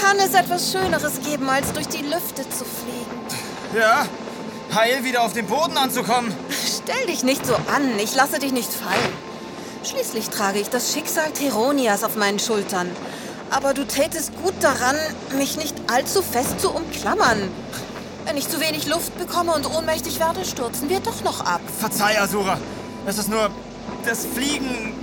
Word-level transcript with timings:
Kann 0.00 0.18
es 0.18 0.34
etwas 0.34 0.72
Schöneres 0.72 1.20
geben, 1.24 1.48
als 1.48 1.72
durch 1.72 1.88
die 1.88 2.02
Lüfte 2.02 2.48
zu 2.48 2.64
fliegen? 2.64 3.78
Ja, 3.78 4.06
heil 4.74 5.04
wieder 5.04 5.22
auf 5.22 5.32
den 5.32 5.46
Boden 5.46 5.76
anzukommen. 5.76 6.32
Stell 6.50 7.06
dich 7.06 7.24
nicht 7.24 7.44
so 7.46 7.54
an, 7.54 7.98
ich 7.98 8.14
lasse 8.14 8.38
dich 8.38 8.52
nicht 8.52 8.72
fallen. 8.72 9.12
Schließlich 9.82 10.30
trage 10.30 10.60
ich 10.60 10.70
das 10.70 10.92
Schicksal 10.92 11.30
Theronias 11.32 12.04
auf 12.04 12.16
meinen 12.16 12.38
Schultern. 12.38 12.90
Aber 13.50 13.74
du 13.74 13.84
tätest 13.86 14.32
gut 14.42 14.54
daran, 14.60 14.96
mich 15.36 15.56
nicht 15.56 15.74
allzu 15.92 16.22
fest 16.22 16.60
zu 16.60 16.70
umklammern. 16.70 17.50
Wenn 18.24 18.36
ich 18.36 18.48
zu 18.48 18.60
wenig 18.60 18.86
Luft 18.86 19.16
bekomme 19.18 19.52
und 19.52 19.66
ohnmächtig 19.66 20.18
werde, 20.18 20.44
stürzen 20.44 20.88
wir 20.88 21.00
doch 21.00 21.22
noch 21.22 21.44
ab. 21.44 21.60
Verzeih, 21.78 22.20
Asura. 22.20 22.58
Es 23.06 23.18
ist 23.18 23.28
nur 23.28 23.50
das 24.06 24.24
Fliegen. 24.24 24.94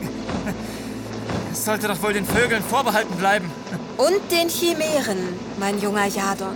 Es 1.51 1.65
sollte 1.65 1.87
doch 1.87 2.01
wohl 2.01 2.13
den 2.13 2.25
Vögeln 2.25 2.63
vorbehalten 2.63 3.15
bleiben. 3.17 3.51
Und 3.97 4.31
den 4.31 4.47
Chimären, 4.47 5.17
mein 5.59 5.81
junger 5.81 6.07
Jadon. 6.07 6.55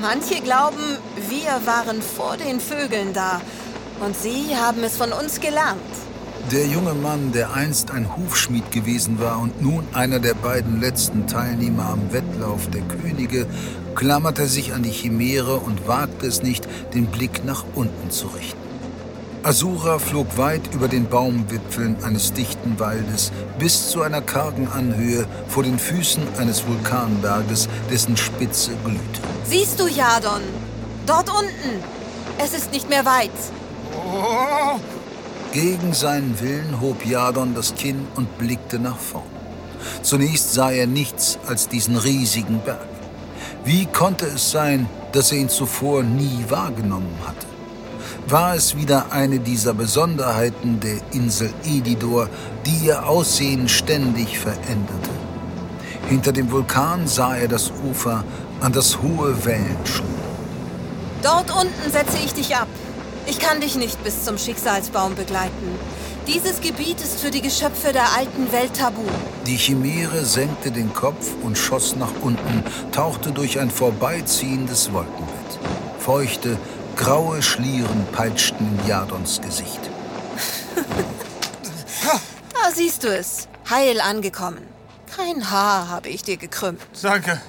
Manche 0.00 0.40
glauben, 0.40 0.98
wir 1.28 1.60
waren 1.66 2.00
vor 2.00 2.36
den 2.36 2.58
Vögeln 2.58 3.12
da. 3.12 3.40
Und 4.00 4.16
sie 4.16 4.56
haben 4.56 4.82
es 4.82 4.96
von 4.96 5.12
uns 5.12 5.40
gelernt. 5.40 5.78
Der 6.50 6.66
junge 6.66 6.94
Mann, 6.94 7.32
der 7.32 7.54
einst 7.54 7.90
ein 7.90 8.16
Hufschmied 8.16 8.70
gewesen 8.70 9.18
war 9.20 9.40
und 9.40 9.62
nun 9.62 9.86
einer 9.92 10.18
der 10.18 10.34
beiden 10.34 10.80
letzten 10.80 11.26
Teilnehmer 11.26 11.86
am 11.90 12.12
Wettlauf 12.12 12.68
der 12.70 12.82
Könige, 12.82 13.46
klammerte 13.94 14.46
sich 14.46 14.72
an 14.72 14.82
die 14.82 14.90
Chimäre 14.90 15.56
und 15.56 15.86
wagte 15.86 16.26
es 16.26 16.42
nicht, 16.42 16.68
den 16.92 17.06
Blick 17.06 17.44
nach 17.44 17.64
unten 17.74 18.10
zu 18.10 18.26
richten. 18.28 18.63
Asura 19.44 19.98
flog 19.98 20.38
weit 20.38 20.72
über 20.72 20.88
den 20.88 21.06
Baumwipfeln 21.06 22.02
eines 22.02 22.32
dichten 22.32 22.80
Waldes 22.80 23.30
bis 23.58 23.90
zu 23.90 24.00
einer 24.00 24.22
kargen 24.22 24.68
Anhöhe 24.68 25.26
vor 25.48 25.62
den 25.62 25.78
Füßen 25.78 26.22
eines 26.38 26.66
Vulkanberges, 26.66 27.68
dessen 27.90 28.16
Spitze 28.16 28.70
glühte. 28.86 29.20
Siehst 29.44 29.78
du, 29.78 29.86
Jadon? 29.86 30.40
Dort 31.06 31.28
unten. 31.28 31.84
Es 32.38 32.54
ist 32.54 32.72
nicht 32.72 32.88
mehr 32.88 33.04
weit. 33.04 33.30
Oh, 33.94 34.80
Gegen 35.52 35.92
seinen 35.92 36.40
Willen 36.40 36.80
hob 36.80 37.04
Jadon 37.04 37.54
das 37.54 37.74
Kinn 37.74 38.06
und 38.16 38.38
blickte 38.38 38.78
nach 38.78 38.96
vorn. 38.96 39.26
Zunächst 40.00 40.54
sah 40.54 40.70
er 40.70 40.86
nichts 40.86 41.38
als 41.46 41.68
diesen 41.68 41.98
riesigen 41.98 42.60
Berg. 42.64 42.88
Wie 43.62 43.84
konnte 43.84 44.24
es 44.24 44.50
sein, 44.50 44.88
dass 45.12 45.32
er 45.32 45.38
ihn 45.38 45.50
zuvor 45.50 46.02
nie 46.02 46.46
wahrgenommen 46.48 47.14
hatte? 47.26 47.53
War 48.28 48.54
es 48.54 48.74
wieder 48.74 49.12
eine 49.12 49.38
dieser 49.38 49.74
Besonderheiten 49.74 50.80
der 50.80 50.96
Insel 51.12 51.52
Edidor, 51.62 52.30
die 52.64 52.86
ihr 52.86 53.06
Aussehen 53.06 53.68
ständig 53.68 54.38
veränderte? 54.38 55.10
Hinter 56.08 56.32
dem 56.32 56.50
Vulkan 56.50 57.06
sah 57.06 57.36
er 57.36 57.48
das 57.48 57.70
Ufer, 57.86 58.24
an 58.62 58.72
das 58.72 59.02
hohe 59.02 59.44
Wellen 59.44 59.76
schlugen. 59.84 60.08
Dort 61.22 61.54
unten 61.54 61.90
setze 61.90 62.16
ich 62.24 62.32
dich 62.32 62.56
ab. 62.56 62.68
Ich 63.26 63.38
kann 63.38 63.60
dich 63.60 63.76
nicht 63.76 64.02
bis 64.02 64.24
zum 64.24 64.38
Schicksalsbaum 64.38 65.14
begleiten. 65.16 65.78
Dieses 66.26 66.62
Gebiet 66.62 67.02
ist 67.02 67.20
für 67.20 67.30
die 67.30 67.42
Geschöpfe 67.42 67.92
der 67.92 68.06
alten 68.16 68.50
Welt 68.52 68.72
tabu. 68.72 69.02
Die 69.46 69.56
Chimäre 69.58 70.24
senkte 70.24 70.70
den 70.70 70.94
Kopf 70.94 71.32
und 71.42 71.58
schoss 71.58 71.94
nach 71.96 72.12
unten, 72.22 72.64
tauchte 72.90 73.32
durch 73.32 73.58
ein 73.60 73.70
vorbeiziehendes 73.70 74.90
Wolkenbett. 74.94 75.58
Feuchte, 75.98 76.58
graue 76.96 77.42
Schlieren 77.42 78.06
peitschten 78.12 78.66
in 78.66 78.86
Jadons 78.86 79.40
Gesicht. 79.40 79.80
Da 82.52 82.70
siehst 82.74 83.04
du 83.04 83.08
es. 83.08 83.48
Heil 83.68 84.00
angekommen. 84.00 84.62
Kein 85.16 85.50
Haar 85.50 85.88
habe 85.88 86.08
ich 86.08 86.22
dir 86.22 86.36
gekrümmt. 86.36 86.80
danke, 87.02 87.40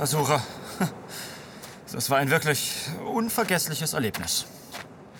Asura. 0.00 0.42
Das 1.92 2.08
war 2.08 2.18
ein 2.18 2.30
wirklich 2.30 2.72
unvergessliches 3.12 3.94
Erlebnis. 3.94 4.46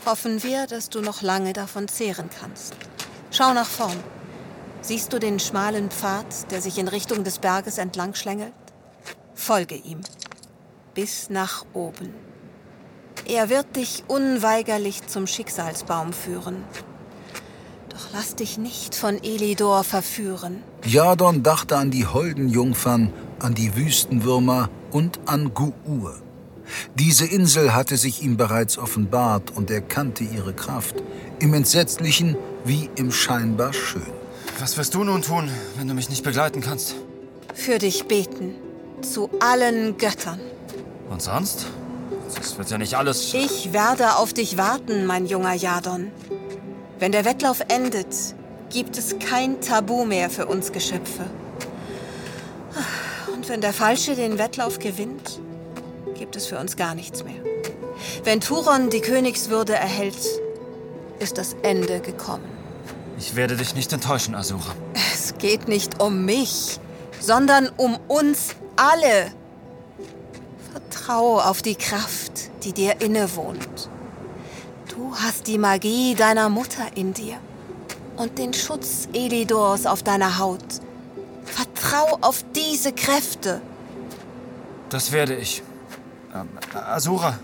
Hoffen 0.06 0.42
wir, 0.44 0.68
dass 0.68 0.88
du 0.88 1.00
noch 1.00 1.20
lange 1.20 1.52
davon 1.52 1.88
zehren 1.88 2.30
kannst. 2.40 2.74
Schau 3.32 3.52
nach 3.52 3.66
vorn. 3.66 3.98
Siehst 4.80 5.12
du 5.12 5.18
den 5.18 5.40
schmalen 5.40 5.90
Pfad, 5.90 6.50
der 6.52 6.62
sich 6.62 6.78
in 6.78 6.86
Richtung 6.88 7.24
des 7.24 7.40
Berges 7.40 7.76
entlang 7.78 8.14
schlängelt? 8.14 8.54
Folge 9.34 9.74
ihm. 9.74 10.00
Bis 10.94 11.28
nach 11.28 11.64
oben. 11.74 12.14
Er 13.32 13.48
wird 13.48 13.76
dich 13.76 14.02
unweigerlich 14.08 15.06
zum 15.06 15.28
Schicksalsbaum 15.28 16.12
führen. 16.12 16.64
Doch 17.88 18.08
lass 18.12 18.34
dich 18.34 18.58
nicht 18.58 18.96
von 18.96 19.22
Elidor 19.22 19.84
verführen. 19.84 20.64
Jadon 20.84 21.44
dachte 21.44 21.76
an 21.76 21.92
die 21.92 22.06
holden 22.06 22.48
Jungfern, 22.48 23.12
an 23.38 23.54
die 23.54 23.76
Wüstenwürmer 23.76 24.68
und 24.90 25.20
an 25.26 25.52
Gu'ur. 25.54 26.14
Diese 26.96 27.24
Insel 27.24 27.72
hatte 27.72 27.96
sich 27.96 28.20
ihm 28.20 28.36
bereits 28.36 28.78
offenbart 28.78 29.56
und 29.56 29.70
er 29.70 29.80
kannte 29.80 30.24
ihre 30.24 30.52
Kraft, 30.52 30.96
im 31.38 31.54
Entsetzlichen 31.54 32.36
wie 32.64 32.90
im 32.96 33.12
scheinbar 33.12 33.72
Schön. 33.72 34.02
Was 34.58 34.76
wirst 34.76 34.94
du 34.94 35.04
nun 35.04 35.22
tun, 35.22 35.48
wenn 35.76 35.86
du 35.86 35.94
mich 35.94 36.10
nicht 36.10 36.24
begleiten 36.24 36.62
kannst? 36.62 36.96
Für 37.54 37.78
dich 37.78 38.06
beten. 38.06 38.56
Zu 39.02 39.30
allen 39.38 39.96
Göttern. 39.98 40.40
Und 41.08 41.22
sonst? 41.22 41.66
Das 42.36 42.56
wird 42.58 42.70
ja 42.70 42.78
nicht 42.78 42.94
alles. 42.94 43.34
Ich 43.34 43.72
werde 43.72 44.16
auf 44.16 44.32
dich 44.32 44.56
warten, 44.56 45.06
mein 45.06 45.26
junger 45.26 45.54
Jadon. 45.54 46.10
Wenn 46.98 47.12
der 47.12 47.24
Wettlauf 47.24 47.60
endet, 47.68 48.14
gibt 48.70 48.98
es 48.98 49.18
kein 49.18 49.60
Tabu 49.60 50.04
mehr 50.04 50.30
für 50.30 50.46
uns 50.46 50.72
Geschöpfe. 50.72 51.24
Und 53.34 53.48
wenn 53.48 53.60
der 53.60 53.72
Falsche 53.72 54.14
den 54.14 54.38
Wettlauf 54.38 54.78
gewinnt, 54.78 55.40
gibt 56.14 56.36
es 56.36 56.46
für 56.46 56.58
uns 56.58 56.76
gar 56.76 56.94
nichts 56.94 57.24
mehr. 57.24 57.42
Wenn 58.24 58.40
Turon 58.40 58.90
die 58.90 59.00
Königswürde 59.00 59.74
erhält, 59.74 60.18
ist 61.18 61.38
das 61.38 61.56
Ende 61.62 62.00
gekommen. 62.00 62.44
Ich 63.18 63.36
werde 63.36 63.56
dich 63.56 63.74
nicht 63.74 63.92
enttäuschen, 63.92 64.34
Asura. 64.34 64.74
Es 65.14 65.34
geht 65.38 65.68
nicht 65.68 66.00
um 66.00 66.24
mich, 66.24 66.80
sondern 67.20 67.68
um 67.76 67.98
uns 68.08 68.50
alle. 68.76 69.32
Vertrau 71.00 71.40
auf 71.40 71.62
die 71.62 71.76
Kraft, 71.76 72.50
die 72.62 72.74
dir 72.74 73.00
innewohnt. 73.00 73.88
Du 74.94 75.14
hast 75.16 75.46
die 75.46 75.56
Magie 75.56 76.14
deiner 76.14 76.50
Mutter 76.50 76.94
in 76.94 77.14
dir 77.14 77.36
und 78.16 78.38
den 78.38 78.52
Schutz 78.52 79.08
Elidors 79.14 79.86
auf 79.86 80.02
deiner 80.02 80.38
Haut. 80.38 80.62
Vertrau 81.44 82.18
auf 82.20 82.44
diese 82.54 82.92
Kräfte. 82.92 83.62
Das 84.90 85.10
werde 85.10 85.36
ich. 85.36 85.62
Ähm, 86.34 86.48
Asura. 86.74 87.38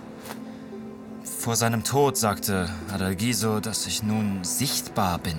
Vor 1.38 1.56
seinem 1.56 1.82
Tod 1.82 2.18
sagte 2.18 2.68
Adalgiso, 2.92 3.60
dass 3.60 3.86
ich 3.86 4.02
nun 4.02 4.44
sichtbar 4.44 5.18
bin. 5.18 5.38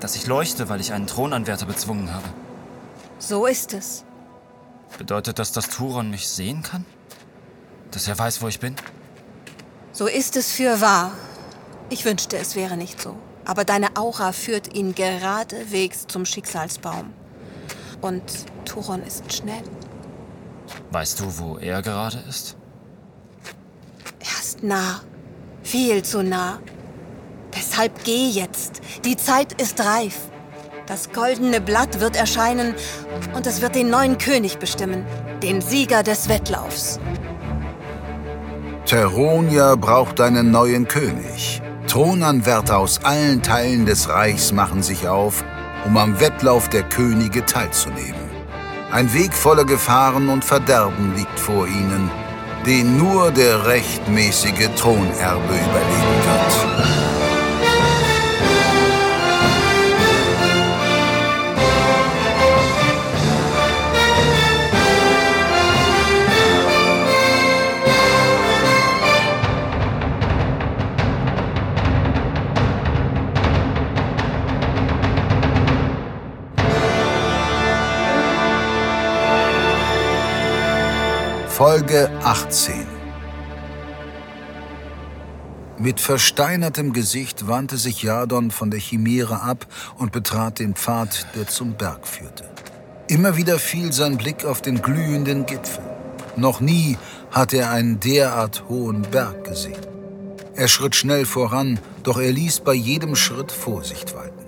Dass 0.00 0.16
ich 0.16 0.26
leuchte, 0.26 0.68
weil 0.68 0.80
ich 0.80 0.92
einen 0.92 1.06
Thronanwärter 1.06 1.66
bezwungen 1.66 2.12
habe. 2.12 2.28
So 3.20 3.46
ist 3.46 3.74
es. 3.74 4.04
Bedeutet 4.98 5.38
das, 5.38 5.52
dass 5.52 5.68
Turon 5.68 6.10
mich 6.10 6.28
sehen 6.28 6.62
kann? 6.64 6.84
Dass 7.92 8.08
er 8.08 8.18
weiß, 8.18 8.42
wo 8.42 8.48
ich 8.48 8.58
bin? 8.58 8.74
So 9.92 10.06
ist 10.06 10.36
es 10.36 10.50
für 10.50 10.80
wahr. 10.80 11.12
Ich 11.90 12.04
wünschte, 12.04 12.38
es 12.38 12.56
wäre 12.56 12.76
nicht 12.76 13.00
so. 13.00 13.16
Aber 13.44 13.64
deine 13.64 13.96
Aura 13.96 14.32
führt 14.32 14.74
ihn 14.74 14.94
geradewegs 14.94 16.06
zum 16.06 16.24
Schicksalsbaum. 16.24 17.12
Und 18.00 18.22
Turon 18.64 19.02
ist 19.02 19.32
schnell. 19.32 19.62
Weißt 20.90 21.20
du, 21.20 21.38
wo 21.38 21.58
er 21.58 21.82
gerade 21.82 22.18
ist? 22.28 22.56
Er 24.20 24.40
ist 24.40 24.62
nah. 24.62 25.02
Viel 25.62 26.02
zu 26.02 26.22
nah. 26.22 26.60
Deshalb 27.54 28.04
geh 28.04 28.28
jetzt. 28.28 28.80
Die 29.04 29.16
Zeit 29.16 29.60
ist 29.60 29.80
reif. 29.80 30.18
Das 30.86 31.12
goldene 31.12 31.60
Blatt 31.60 32.00
wird 32.00 32.16
erscheinen 32.16 32.74
und 33.34 33.46
es 33.46 33.60
wird 33.60 33.74
den 33.74 33.90
neuen 33.90 34.18
König 34.18 34.58
bestimmen. 34.58 35.04
Den 35.42 35.60
Sieger 35.60 36.02
des 36.02 36.28
Wettlaufs. 36.28 36.98
Teronia 38.86 39.76
braucht 39.76 40.20
einen 40.20 40.50
neuen 40.50 40.88
König. 40.88 41.62
Thronanwärter 41.86 42.78
aus 42.78 43.00
allen 43.04 43.40
Teilen 43.42 43.86
des 43.86 44.08
Reichs 44.08 44.52
machen 44.52 44.82
sich 44.82 45.06
auf, 45.06 45.44
um 45.86 45.96
am 45.96 46.20
Wettlauf 46.20 46.68
der 46.68 46.82
Könige 46.82 47.46
teilzunehmen. 47.46 48.30
Ein 48.90 49.12
Weg 49.14 49.32
voller 49.32 49.64
Gefahren 49.64 50.28
und 50.28 50.44
Verderben 50.44 51.14
liegt 51.16 51.38
vor 51.38 51.66
ihnen, 51.66 52.10
den 52.66 52.98
nur 52.98 53.30
der 53.30 53.66
rechtmäßige 53.66 54.68
Thronerbe 54.76 55.54
überleben 55.54 56.18
wird. 56.24 57.21
Folge 81.64 82.10
18 82.24 82.74
Mit 85.78 86.00
versteinertem 86.00 86.92
Gesicht 86.92 87.46
wandte 87.46 87.76
sich 87.76 88.02
Jadon 88.02 88.50
von 88.50 88.72
der 88.72 88.80
Chimäre 88.80 89.40
ab 89.42 89.68
und 89.96 90.10
betrat 90.10 90.58
den 90.58 90.74
Pfad, 90.74 91.24
der 91.36 91.46
zum 91.46 91.74
Berg 91.74 92.08
führte. 92.08 92.50
Immer 93.06 93.36
wieder 93.36 93.60
fiel 93.60 93.92
sein 93.92 94.16
Blick 94.16 94.44
auf 94.44 94.60
den 94.60 94.82
glühenden 94.82 95.46
Gipfel. 95.46 95.84
Noch 96.34 96.60
nie 96.60 96.98
hatte 97.30 97.58
er 97.58 97.70
einen 97.70 98.00
derart 98.00 98.64
hohen 98.68 99.02
Berg 99.02 99.44
gesehen. 99.44 99.86
Er 100.56 100.66
schritt 100.66 100.96
schnell 100.96 101.26
voran, 101.26 101.78
doch 102.02 102.18
er 102.18 102.32
ließ 102.32 102.58
bei 102.58 102.74
jedem 102.74 103.14
Schritt 103.14 103.52
Vorsicht 103.52 104.16
walten. 104.16 104.41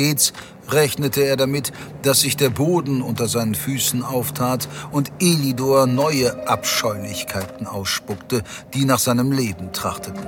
Stets 0.00 0.32
rechnete 0.70 1.22
er 1.22 1.36
damit, 1.36 1.72
dass 2.02 2.20
sich 2.20 2.36
der 2.36 2.48
Boden 2.48 3.02
unter 3.02 3.28
seinen 3.28 3.54
Füßen 3.54 4.02
auftat 4.02 4.66
und 4.92 5.12
Elidor 5.20 5.86
neue 5.86 6.48
Abscheulichkeiten 6.48 7.66
ausspuckte, 7.66 8.42
die 8.72 8.86
nach 8.86 8.98
seinem 8.98 9.30
Leben 9.30 9.72
trachteten. 9.72 10.26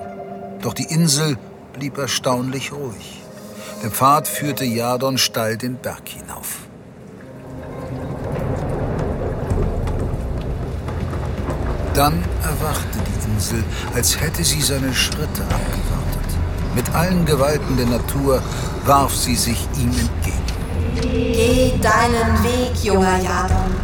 Doch 0.61 0.75
die 0.75 0.93
Insel 0.93 1.39
blieb 1.73 1.97
erstaunlich 1.97 2.73
ruhig. 2.73 3.23
Der 3.83 3.91
Pfad 3.91 4.29
führte 4.29 4.65
Jadon 4.65 5.17
steil 5.17 5.57
den 5.57 5.77
Berg 5.77 6.07
hinauf. 6.07 6.59
Dann 11.95 12.23
erwachte 12.43 12.99
die 12.99 13.31
Insel, 13.33 13.65
als 13.95 14.21
hätte 14.21 14.45
sie 14.45 14.61
seine 14.61 14.93
Schritte 14.93 15.43
abgewartet. 15.43 16.02
Mit 16.75 16.95
allen 16.95 17.27
Gewalten 17.27 17.77
der 17.77 17.87
Natur 17.87 18.43
warf 18.87 19.15
sie 19.15 19.37
sich 19.37 19.69
ihm 19.79 19.91
entgegen. 19.91 20.43
Geh 21.01 21.73
deinen 21.81 22.43
Weg, 22.43 22.83
junger 22.83 23.19
Jadon. 23.19 23.75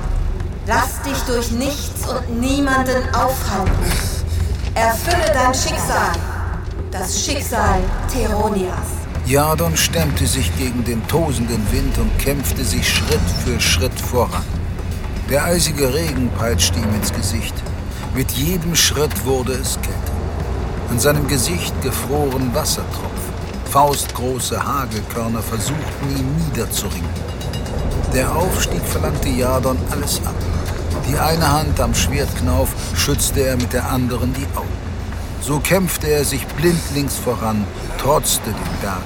Lass 0.67 1.03
dich 1.03 1.19
durch 1.27 1.51
nichts 1.51 2.07
und 2.09 2.41
niemanden 2.41 3.03
aufhalten. 3.15 3.73
Erfülle 4.75 5.33
dein 5.33 5.55
Schicksal, 5.55 6.13
das 6.91 7.25
Schicksal 7.25 7.81
Theronias. 8.13 8.99
Jadon 9.27 9.77
stemmte 9.77 10.27
sich 10.27 10.57
gegen 10.57 10.85
den 10.85 11.07
tosenden 11.07 11.71
Wind 11.71 11.99
und 11.99 12.19
kämpfte 12.19 12.65
sich 12.65 12.89
Schritt 12.89 13.21
für 13.45 13.61
Schritt 13.61 14.01
voran. 14.01 14.45
Der 15.29 15.45
eisige 15.45 15.93
Regen 15.93 16.31
peitschte 16.39 16.79
ihm 16.79 16.95
ins 16.95 17.13
Gesicht. 17.13 17.55
Mit 18.15 18.31
jedem 18.31 18.75
Schritt 18.75 19.27
wurde 19.27 19.53
es 19.53 19.79
kälter. 19.83 20.08
An 20.91 20.99
seinem 20.99 21.29
Gesicht 21.29 21.75
gefroren 21.83 22.55
Wassertropfen. 22.55 23.35
Faustgroße 23.71 24.65
Hagelkörner 24.65 25.43
versuchten 25.43 26.17
ihn 26.17 26.37
niederzuringen. 26.47 27.11
Der 28.15 28.35
Aufstieg 28.35 28.83
verlangte 28.83 29.29
Jadon 29.29 29.77
alles 29.91 30.21
ab. 30.25 30.35
Die 31.07 31.19
eine 31.19 31.53
Hand 31.53 31.79
am 31.79 31.95
Schwertknauf 31.95 32.71
schützte 32.95 33.41
er 33.41 33.57
mit 33.57 33.75
der 33.75 33.91
anderen 33.91 34.33
die 34.33 34.47
Augen. 34.57 34.69
So 35.43 35.61
kämpfte 35.61 36.09
er 36.09 36.25
sich 36.25 36.47
blindlings 36.47 37.17
voran, 37.17 37.65
trotzte 37.99 38.51
dem 38.51 38.81
Berg. 38.81 39.05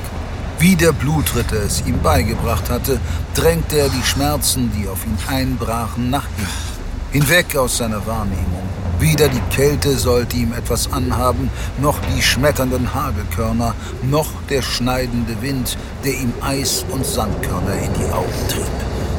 Wie 0.61 0.77
der 0.77 0.93
Blutritter 0.93 1.63
es 1.65 1.85
ihm 1.85 2.01
beigebracht 2.01 2.71
hatte, 2.71 3.01
drängte 3.35 3.79
er 3.79 3.89
die 3.89 4.05
Schmerzen, 4.05 4.71
die 4.73 4.89
auf 4.89 5.05
ihn 5.05 5.19
einbrachen, 5.29 6.11
nach 6.11 6.27
hinten. 6.37 6.73
Hinweg 7.11 7.57
aus 7.57 7.79
seiner 7.79 8.07
Wahrnehmung. 8.07 8.72
Weder 9.03 9.29
die 9.29 9.41
Kälte 9.51 9.99
sollte 9.99 10.37
ihm 10.37 10.53
etwas 10.53 10.93
anhaben, 10.93 11.51
noch 11.79 11.99
die 12.15 12.23
schmetternden 12.23 12.95
Hagelkörner, 12.95 13.75
noch 14.05 14.29
der 14.49 14.63
schneidende 14.63 15.43
Wind, 15.43 15.77
der 16.05 16.13
ihm 16.13 16.33
Eis 16.41 16.87
und 16.89 17.05
Sandkörner 17.05 17.75
in 17.83 17.93
die 17.95 18.13
Augen 18.13 18.49
trieb. 18.49 18.63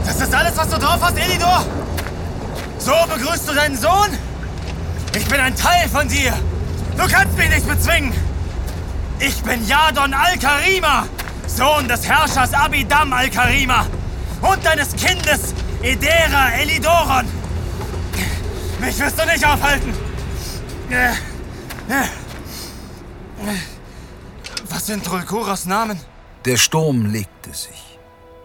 Das 0.06 0.22
ist 0.22 0.34
alles, 0.34 0.56
was 0.56 0.70
du 0.70 0.80
drauf 0.80 1.00
hast, 1.02 1.18
Elidor? 1.18 1.66
So 2.80 2.94
begrüßt 3.14 3.50
du 3.50 3.54
deinen 3.54 3.78
Sohn? 3.78 4.08
Ich 5.18 5.26
bin 5.26 5.42
ein 5.42 5.54
Teil 5.54 5.90
von 5.90 6.08
dir. 6.08 6.32
Du 6.98 7.06
kannst 7.06 7.38
mich 7.38 7.50
nicht 7.50 7.68
bezwingen. 7.68 8.14
Ich 9.20 9.44
bin 9.44 9.68
Jadon 9.68 10.14
Al-Karima, 10.14 11.08
Sohn 11.46 11.90
des 11.90 12.08
Herrschers 12.08 12.54
Abidam 12.54 13.12
Al-Karima 13.12 13.86
und 14.44 14.66
deines 14.66 14.96
Kindes 14.96 15.54
Edera 15.82 16.54
Elidoron. 16.54 17.26
Mich 18.84 19.00
wirst 19.00 19.18
du 19.18 19.26
nicht 19.26 19.46
aufhalten. 19.46 19.94
Was 24.70 24.86
sind 24.88 25.06
Trollkuras 25.06 25.66
Namen? 25.66 25.98
Der 26.44 26.58
Sturm 26.58 27.06
legte 27.06 27.54
sich. 27.54 27.98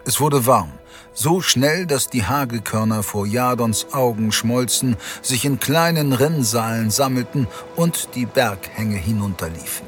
Es 0.05 0.21
wurde 0.21 0.45
warm, 0.45 0.71
so 1.13 1.41
schnell, 1.41 1.85
dass 1.85 2.07
die 2.09 2.23
Hagelkörner 2.23 3.03
vor 3.03 3.25
Jadons 3.25 3.87
Augen 3.91 4.31
schmolzen, 4.31 4.95
sich 5.21 5.43
in 5.43 5.59
kleinen 5.59 6.13
Rinnsalen 6.13 6.89
sammelten 6.89 7.47
und 7.75 8.15
die 8.15 8.25
Berghänge 8.25 8.95
hinunterliefen. 8.95 9.85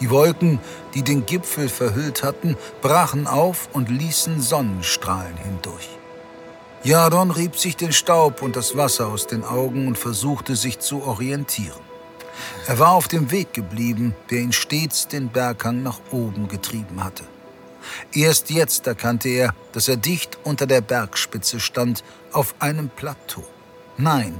Die 0.00 0.10
Wolken, 0.10 0.58
die 0.92 1.02
den 1.02 1.24
Gipfel 1.24 1.70
verhüllt 1.70 2.22
hatten, 2.22 2.56
brachen 2.82 3.26
auf 3.26 3.70
und 3.72 3.88
ließen 3.88 4.42
Sonnenstrahlen 4.42 5.36
hindurch. 5.38 5.88
Jadon 6.84 7.30
rieb 7.30 7.56
sich 7.56 7.76
den 7.76 7.92
Staub 7.92 8.42
und 8.42 8.56
das 8.56 8.76
Wasser 8.76 9.06
aus 9.08 9.26
den 9.26 9.42
Augen 9.42 9.88
und 9.88 9.96
versuchte 9.96 10.54
sich 10.54 10.80
zu 10.80 11.02
orientieren. 11.02 11.80
Er 12.66 12.78
war 12.78 12.92
auf 12.92 13.08
dem 13.08 13.30
Weg 13.30 13.54
geblieben, 13.54 14.14
der 14.28 14.40
ihn 14.40 14.52
stets 14.52 15.08
den 15.08 15.30
Berghang 15.30 15.82
nach 15.82 15.98
oben 16.12 16.46
getrieben 16.46 17.02
hatte. 17.02 17.24
Erst 18.12 18.50
jetzt 18.50 18.86
erkannte 18.86 19.30
er, 19.30 19.54
dass 19.72 19.88
er 19.88 19.96
dicht 19.96 20.36
unter 20.44 20.66
der 20.66 20.82
Bergspitze 20.82 21.58
stand, 21.58 22.04
auf 22.32 22.54
einem 22.58 22.90
Plateau. 22.90 23.44
Nein, 23.96 24.38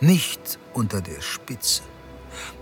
nicht 0.00 0.58
unter 0.74 1.00
der 1.00 1.22
Spitze. 1.22 1.82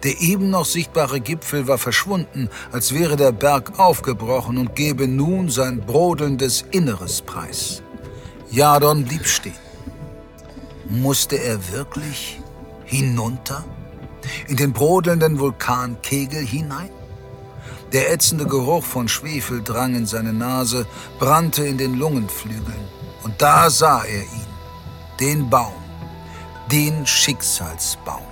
Der 0.05 0.21
eben 0.21 0.51
noch 0.51 0.67
sichtbare 0.67 1.21
Gipfel 1.21 1.67
war 1.67 1.79
verschwunden, 1.79 2.49
als 2.71 2.95
wäre 2.95 3.17
der 3.17 3.33
Berg 3.33 3.77
aufgebrochen 3.81 4.57
und 4.57 4.77
gebe 4.77 5.09
nun 5.09 5.51
sein 5.51 5.81
brodelndes 5.81 6.65
Inneres 6.71 7.23
preis. 7.23 7.83
Jadon 8.57 9.05
blieb 9.05 9.27
stehen. 9.27 9.67
Musste 10.89 11.37
er 11.37 11.59
wirklich 11.73 12.41
hinunter? 12.87 13.63
In 14.49 14.57
den 14.57 14.73
brodelnden 14.73 15.39
Vulkankegel 15.39 16.43
hinein? 16.43 16.89
Der 17.93 18.11
ätzende 18.11 18.47
Geruch 18.47 18.83
von 18.83 19.09
Schwefel 19.09 19.63
drang 19.63 19.95
in 19.95 20.07
seine 20.07 20.33
Nase, 20.33 20.87
brannte 21.19 21.67
in 21.67 21.77
den 21.77 21.99
Lungenflügeln. 21.99 22.89
Und 23.25 23.43
da 23.43 23.69
sah 23.69 24.03
er 24.05 24.23
ihn, 24.23 24.51
den 25.21 25.51
Baum, 25.51 25.85
den 26.73 27.07
Schicksalsbaum, 27.07 28.25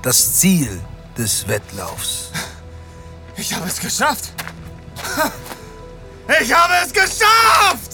das 0.00 0.38
Ziel 0.40 0.80
des 1.18 1.46
Wettlaufs. 1.46 2.30
Ich 3.36 3.54
habe 3.54 3.66
es 3.66 3.78
geschafft! 3.78 4.32
Ich 6.40 6.54
habe 6.54 6.72
es 6.82 6.92
geschafft! 6.92 7.91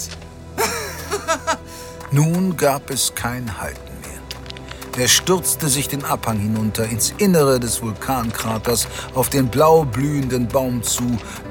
Nun 2.11 2.57
gab 2.57 2.91
es 2.91 3.15
kein 3.15 3.61
Halten 3.61 3.93
mehr. 4.03 5.03
Er 5.03 5.09
stürzte 5.09 5.69
sich 5.69 5.89
den 5.89 6.05
Abhang 6.05 6.39
hinunter 6.39 6.85
ins 6.85 7.15
Innere 7.19 7.61
des 7.61 7.83
Vulkankraters 7.83 8.89
auf 9.15 9.29
den 9.29 9.49
blau 9.49 9.85
blühenden 9.85 10.49
Baum 10.49 10.83
zu, 10.83 11.05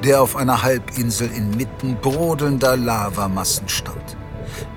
der 0.03 0.21
auf 0.21 0.35
einer 0.35 0.63
Halbinsel 0.63 1.31
inmitten 1.31 1.95
brodelnder 2.01 2.75
Lavamassen 2.75 3.69
stand. 3.69 4.17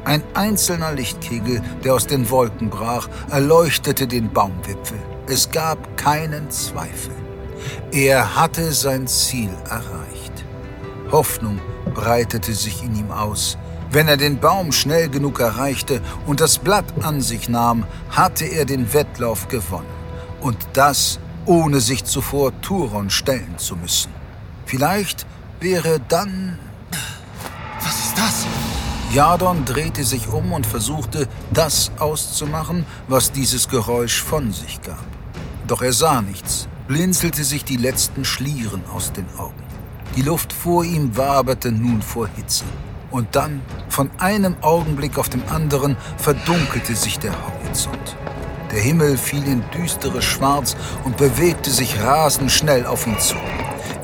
Ein 0.04 0.23
einzelner 0.35 0.92
Lichtkegel, 0.92 1.62
der 1.85 1.95
aus 1.95 2.07
den 2.07 2.30
Wolken 2.30 2.71
brach, 2.71 3.09
erleuchtete 3.30 4.07
den 4.07 4.33
Baumwipfel. 4.33 4.99
Es 5.26 5.50
gab 5.50 5.97
keinen 5.97 6.50
Zweifel. 6.50 7.14
Er 7.92 8.37
hatte 8.37 8.73
sein 8.73 9.07
Ziel 9.07 9.50
erreicht. 9.69 10.45
Hoffnung 11.11 11.61
breitete 11.95 12.54
sich 12.54 12.83
in 12.83 12.97
ihm 12.97 13.11
aus. 13.11 13.59
Wenn 13.92 14.06
er 14.06 14.16
den 14.16 14.38
Baum 14.38 14.70
schnell 14.70 15.09
genug 15.09 15.40
erreichte 15.40 16.00
und 16.25 16.40
das 16.40 16.59
Blatt 16.59 16.85
an 17.02 17.20
sich 17.20 17.49
nahm, 17.49 17.85
hatte 18.11 18.44
er 18.44 18.64
den 18.64 18.92
Wettlauf 18.92 19.49
gewonnen. 19.49 19.88
Und 20.40 20.56
das, 20.75 21.18
ohne 21.44 21.80
sich 21.80 22.04
zuvor 22.04 22.52
Turon 22.61 23.11
stellen 23.11 23.59
zu 23.59 23.75
müssen. 23.75 24.12
Vielleicht 24.64 25.26
wäre 25.59 26.00
dann... 26.09 26.59
Was 27.80 27.99
ist 27.99 28.16
das? 28.16 28.47
Jadon 29.12 29.64
drehte 29.64 30.04
sich 30.04 30.28
um 30.28 30.52
und 30.52 30.66
versuchte, 30.66 31.26
das 31.52 31.90
auszumachen, 31.99 32.87
was 33.09 33.32
dieses 33.32 33.68
Geräusch 33.68 34.23
von 34.23 34.52
sich 34.52 34.80
gab. 34.82 35.04
Doch 35.66 35.82
er 35.82 35.92
sah 35.92 36.23
nichts, 36.23 36.68
blinzelte 36.87 37.42
sich 37.42 37.64
die 37.64 37.76
letzten 37.76 38.25
Schlieren 38.25 38.82
aus 38.94 39.12
den 39.12 39.26
Augen. 39.37 39.64
Die 40.14 40.23
Luft 40.23 40.52
vor 40.52 40.85
ihm 40.85 41.16
waberte 41.16 41.73
nun 41.73 42.02
vor 42.02 42.28
Hitze. 42.28 42.64
Und 43.11 43.35
dann, 43.35 43.62
von 43.88 44.11
einem 44.19 44.57
Augenblick 44.61 45.19
auf 45.19 45.29
den 45.29 45.47
anderen, 45.49 45.97
verdunkelte 46.17 46.95
sich 46.95 47.19
der 47.19 47.33
Horizont. 47.33 48.17
Der 48.71 48.81
Himmel 48.81 49.17
fiel 49.19 49.45
in 49.47 49.64
düsteres 49.71 50.25
Schwarz 50.25 50.76
und 51.05 51.17
bewegte 51.17 51.71
sich 51.71 52.00
rasend 52.00 52.52
schnell 52.52 52.87
auf 52.87 53.07
ihn 53.07 53.19
zu. 53.19 53.35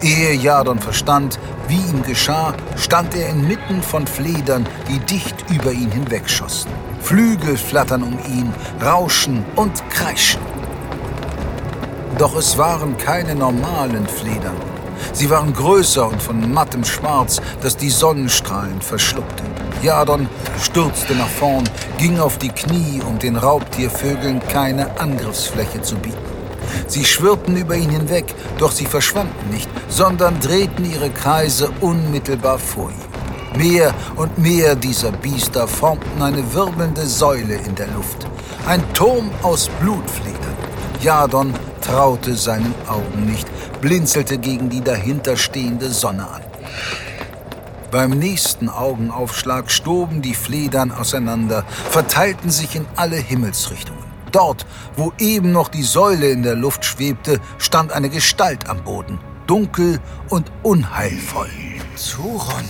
Ehe 0.03 0.35
Jadon 0.35 0.81
verstand, 0.81 1.39
wie 1.69 1.77
ihm 1.77 2.03
geschah, 2.03 2.53
stand 2.77 3.15
er 3.15 3.29
inmitten 3.29 3.83
von 3.83 4.07
Fledern, 4.07 4.67
die 4.89 4.99
dicht 4.99 5.51
über 5.51 5.73
ihn 5.73 5.91
hinwegschossen. 5.91 6.71
Flügel 7.01 7.57
flattern 7.57 8.03
um 8.03 8.19
ihn, 8.27 8.53
rauschen 8.85 9.45
und 9.55 9.89
kreischen. 9.91 10.41
Doch 12.19 12.35
es 12.35 12.59
waren 12.59 12.97
keine 12.97 13.35
normalen 13.35 14.07
Fledern. 14.07 14.76
Sie 15.13 15.31
waren 15.31 15.53
größer 15.53 16.09
und 16.09 16.23
von 16.23 16.53
mattem 16.53 16.85
Schwarz, 16.85 17.41
das 17.63 17.77
die 17.77 17.91
Sonnenstrahlen 17.91 18.81
verschluckte. 18.81 19.43
Jadon 19.83 20.29
stürzte 20.61 21.15
nach 21.15 21.29
vorn, 21.29 21.65
ging 21.99 22.19
auf 22.19 22.39
die 22.39 22.49
Knie, 22.49 23.01
um 23.07 23.19
den 23.19 23.37
Raubtiervögeln 23.37 24.41
keine 24.49 24.99
Angriffsfläche 24.99 25.83
zu 25.83 25.97
bieten. 25.97 26.17
Sie 26.87 27.05
schwirrten 27.05 27.57
über 27.57 27.77
ihn 27.77 27.91
hinweg, 27.91 28.35
doch 28.59 28.73
sie 28.73 28.87
verschwanden 28.87 29.51
nicht, 29.51 29.69
sondern 29.89 30.41
drehten 30.41 30.91
ihre 30.91 31.11
Kreise 31.11 31.71
unmittelbar 31.81 32.59
vor 32.59 32.91
ihm. 32.91 33.07
Mehr 33.59 33.95
und 34.17 34.37
mehr 34.39 34.77
dieser 34.77 35.13
Biester 35.13 35.67
formten 35.67 36.23
eine 36.23 36.53
wirbelnde 36.53 37.07
Säule 37.07 37.55
in 37.55 37.75
der 37.75 37.87
Luft. 37.89 38.27
Ein 38.67 38.83
Turm 38.93 39.31
aus 39.43 39.71
Blutfledern. 39.81 40.57
Jadon 41.01 41.55
traute 41.87 42.35
seinen 42.35 42.75
Augen 42.89 43.27
nicht, 43.27 43.47
blinzelte 43.81 44.39
gegen 44.39 44.69
die 44.69 44.83
dahinterstehende 44.83 45.91
Sonne 45.91 46.29
an. 46.29 46.43
Beim 47.93 48.11
nächsten 48.11 48.69
Augenaufschlag 48.69 49.71
stoben 49.71 50.21
die 50.21 50.35
Fledern 50.35 50.91
auseinander, 50.91 51.65
verteilten 51.91 52.51
sich 52.51 52.75
in 52.75 52.87
alle 52.97 53.17
Himmelsrichtungen. 53.17 54.03
Dort, 54.33 54.67
wo 54.97 55.13
eben 55.19 55.53
noch 55.53 55.69
die 55.69 55.85
Säule 55.85 56.29
in 56.29 56.43
der 56.43 56.57
Luft 56.57 56.85
schwebte, 56.85 57.41
stand 57.59 57.93
eine 57.93 58.11
Gestalt 58.11 58.69
am 58.69 58.83
Boden, 58.83 59.21
dunkel 59.47 60.01
und 60.29 60.51
unheilvoll. 60.63 61.51
Turon. 61.97 62.65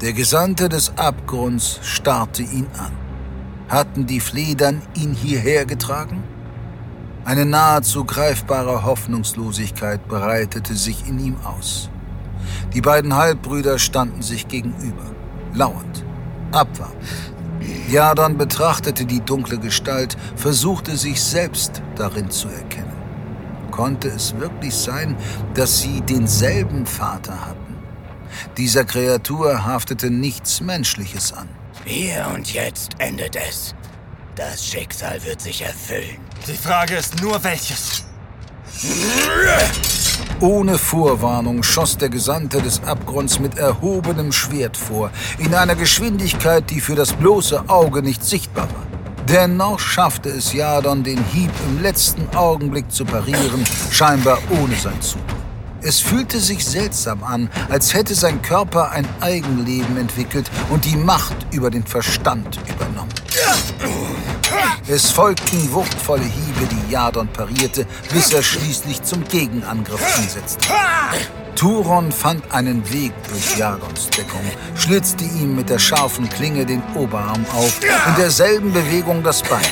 Der 0.00 0.12
Gesandte 0.12 0.68
des 0.68 0.96
Abgrunds 0.96 1.80
starrte 1.82 2.42
ihn 2.42 2.68
an. 2.78 2.92
Hatten 3.68 4.06
die 4.06 4.20
Fledern 4.20 4.82
ihn 4.94 5.12
hierher 5.12 5.66
getragen? 5.66 6.22
Eine 7.24 7.46
nahezu 7.46 8.04
greifbare 8.04 8.84
Hoffnungslosigkeit 8.84 10.06
breitete 10.08 10.74
sich 10.74 11.08
in 11.08 11.18
ihm 11.18 11.36
aus. 11.42 11.88
Die 12.74 12.82
beiden 12.82 13.16
Halbbrüder 13.16 13.78
standen 13.78 14.20
sich 14.20 14.46
gegenüber, 14.46 15.04
lauernd, 15.54 16.04
abwartend. 16.52 17.02
Jadon 17.88 18.36
betrachtete 18.36 19.06
die 19.06 19.20
dunkle 19.20 19.58
Gestalt, 19.58 20.18
versuchte 20.36 20.96
sich 20.98 21.22
selbst 21.22 21.80
darin 21.96 22.30
zu 22.30 22.48
erkennen. 22.48 22.92
Konnte 23.70 24.08
es 24.08 24.38
wirklich 24.38 24.74
sein, 24.74 25.16
dass 25.54 25.80
sie 25.80 26.02
denselben 26.02 26.84
Vater 26.84 27.46
hatten? 27.46 27.74
Dieser 28.58 28.84
Kreatur 28.84 29.64
haftete 29.64 30.10
nichts 30.10 30.60
Menschliches 30.60 31.32
an. 31.32 31.48
Hier 31.86 32.26
und 32.34 32.52
jetzt 32.52 32.92
endet 32.98 33.36
es. 33.36 33.74
Das 34.36 34.66
Schicksal 34.66 35.24
wird 35.24 35.40
sich 35.40 35.62
erfüllen. 35.62 36.18
Die 36.46 36.58
Frage 36.58 36.96
ist 36.96 37.22
nur, 37.22 37.42
welches. 37.42 38.04
Ohne 40.40 40.76
Vorwarnung 40.76 41.62
schoss 41.62 41.96
der 41.96 42.10
Gesandte 42.10 42.60
des 42.60 42.82
Abgrunds 42.84 43.38
mit 43.38 43.56
erhobenem 43.56 44.30
Schwert 44.30 44.76
vor, 44.76 45.10
in 45.38 45.54
einer 45.54 45.74
Geschwindigkeit, 45.74 46.68
die 46.68 46.82
für 46.82 46.96
das 46.96 47.14
bloße 47.14 47.64
Auge 47.68 48.02
nicht 48.02 48.22
sichtbar 48.22 48.68
war. 48.68 48.86
Dennoch 49.26 49.78
schaffte 49.78 50.28
es 50.28 50.52
Jadon, 50.52 51.02
den 51.02 51.24
Hieb 51.32 51.50
im 51.66 51.80
letzten 51.80 52.28
Augenblick 52.36 52.92
zu 52.92 53.06
parieren, 53.06 53.64
scheinbar 53.90 54.38
ohne 54.50 54.74
sein 54.76 55.00
Zug. 55.00 55.22
Es 55.86 56.00
fühlte 56.00 56.40
sich 56.40 56.64
seltsam 56.64 57.22
an, 57.22 57.50
als 57.68 57.92
hätte 57.92 58.14
sein 58.14 58.40
Körper 58.40 58.90
ein 58.90 59.06
Eigenleben 59.20 59.98
entwickelt 59.98 60.50
und 60.70 60.86
die 60.86 60.96
Macht 60.96 61.36
über 61.52 61.70
den 61.70 61.84
Verstand 61.84 62.58
übernommen. 62.66 63.12
Es 64.88 65.10
folgten 65.10 65.70
wuchtvolle 65.74 66.24
Hiebe, 66.24 66.66
die 66.70 66.90
Jadon 66.90 67.28
parierte, 67.28 67.86
bis 68.10 68.32
er 68.32 68.42
schließlich 68.42 69.02
zum 69.02 69.24
Gegenangriff 69.24 70.00
ansetzte. 70.16 70.68
Turon 71.56 72.10
fand 72.10 72.52
einen 72.52 72.90
Weg 72.92 73.12
durch 73.28 73.56
Jadons 73.56 74.10
Deckung, 74.10 74.40
schlitzte 74.74 75.24
ihm 75.24 75.54
mit 75.54 75.70
der 75.70 75.78
scharfen 75.78 76.28
Klinge 76.28 76.66
den 76.66 76.82
Oberarm 76.94 77.44
auf, 77.54 77.80
in 77.82 78.16
derselben 78.16 78.72
Bewegung 78.72 79.22
das 79.22 79.42
Bein. 79.42 79.62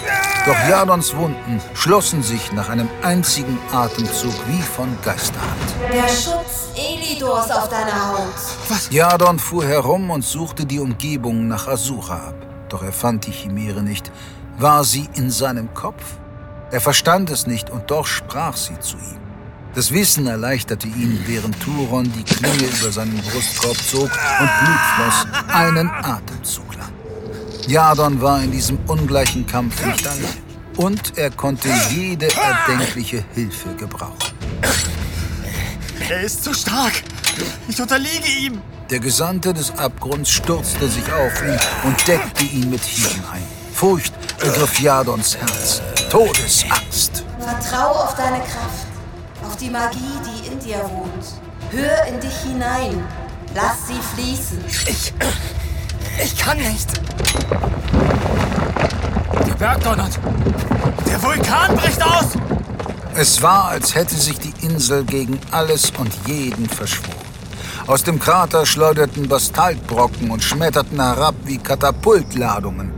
Doch 0.46 0.56
Jadons 0.68 1.14
Wunden 1.16 1.60
schlossen 1.74 2.22
sich 2.22 2.52
nach 2.52 2.68
einem 2.68 2.88
einzigen 3.02 3.58
Atemzug 3.72 4.34
wie 4.48 4.62
von 4.62 4.88
Geisterhand. 5.04 5.74
Der 5.92 6.08
Schutz 6.08 6.68
Elidors 6.76 7.50
auf 7.50 7.68
deiner 7.68 8.10
Haut. 8.10 8.34
Was? 8.68 8.88
Jadon 8.90 9.38
fuhr 9.38 9.64
herum 9.64 10.10
und 10.10 10.24
suchte 10.24 10.66
die 10.66 10.80
Umgebung 10.80 11.48
nach 11.48 11.68
Asura 11.68 12.28
ab. 12.28 12.46
Doch 12.68 12.82
er 12.82 12.92
fand 12.92 13.26
die 13.26 13.32
Chimäre 13.32 13.82
nicht. 13.82 14.10
War 14.58 14.84
sie 14.84 15.08
in 15.14 15.30
seinem 15.30 15.72
Kopf? 15.74 16.02
Er 16.70 16.80
verstand 16.80 17.30
es 17.30 17.46
nicht 17.46 17.70
und 17.70 17.90
doch 17.90 18.06
sprach 18.06 18.56
sie 18.56 18.78
zu 18.80 18.96
ihm. 18.96 19.22
Das 19.75 19.91
Wissen 19.91 20.26
erleichterte 20.26 20.87
ihn, 20.87 21.19
während 21.26 21.59
Turon 21.61 22.12
die 22.12 22.23
Klinge 22.25 22.71
über 22.79 22.93
seinen 22.93 23.19
Brustkorb 23.23 23.76
zog 23.79 24.02
und 24.02 24.50
Blut 24.61 24.81
floss, 24.97 25.26
einen 25.49 25.88
Atemzug 25.88 26.75
lang. 26.76 26.93
Jadon 27.67 28.21
war 28.21 28.43
in 28.43 28.52
diesem 28.52 28.79
ungleichen 28.87 29.47
Kampf 29.47 29.85
nicht 29.87 30.07
allein. 30.07 30.37
Und 30.76 31.17
er 31.17 31.31
konnte 31.31 31.69
jede 31.91 32.29
erdenkliche 32.35 33.25
Hilfe 33.35 33.75
gebrauchen. 33.76 34.33
Er 36.09 36.21
ist 36.23 36.45
zu 36.45 36.52
stark. 36.52 37.02
Ich 37.69 37.81
unterliege 37.81 38.29
ihm. 38.41 38.61
Der 38.91 39.00
Gesandte 39.00 39.55
des 39.55 39.71
Abgrunds 39.79 40.31
stürzte 40.31 40.87
sich 40.88 41.11
auf 41.12 41.43
ihn 41.43 41.59
und 41.85 42.09
deckte 42.09 42.45
ihn 42.45 42.69
mit 42.69 42.83
Hieben 42.83 43.23
ein. 43.33 43.43
Furcht 43.73 44.12
ergriff 44.43 44.79
Jadons 44.81 45.37
Herz. 45.37 45.81
Todesangst. 46.11 47.25
Vertrau 47.38 47.93
auf 47.93 48.14
deine 48.17 48.38
Kraft, 48.41 48.87
die 49.62 49.71
Magie, 49.71 50.19
die 50.26 50.49
in 50.49 50.59
dir 50.59 50.83
wohnt. 50.90 51.25
Hör 51.71 52.07
in 52.07 52.21
dich 52.21 52.37
hinein. 52.38 53.04
Lass 53.54 53.87
sie 53.87 54.00
fließen. 54.14 54.59
Ich. 54.87 55.14
Ich 56.23 56.37
kann 56.37 56.59
nicht. 56.59 56.88
Der 59.47 59.54
Berg 59.54 59.85
donnert. 59.85 60.19
Der 61.07 61.23
Vulkan 61.23 61.76
bricht 61.76 62.02
aus. 62.02 62.33
Es 63.14 63.40
war, 63.40 63.69
als 63.69 63.95
hätte 63.95 64.14
sich 64.16 64.38
die 64.38 64.52
Insel 64.66 65.04
gegen 65.04 65.38
alles 65.50 65.92
und 65.99 66.12
jeden 66.26 66.69
verschworen. 66.69 67.16
Aus 67.87 68.02
dem 68.02 68.19
Krater 68.19 68.66
schleuderten 68.66 69.28
Bastaltbrocken 69.28 70.31
und 70.31 70.42
schmetterten 70.42 71.00
herab 71.00 71.35
wie 71.45 71.59
Katapultladungen. 71.59 72.92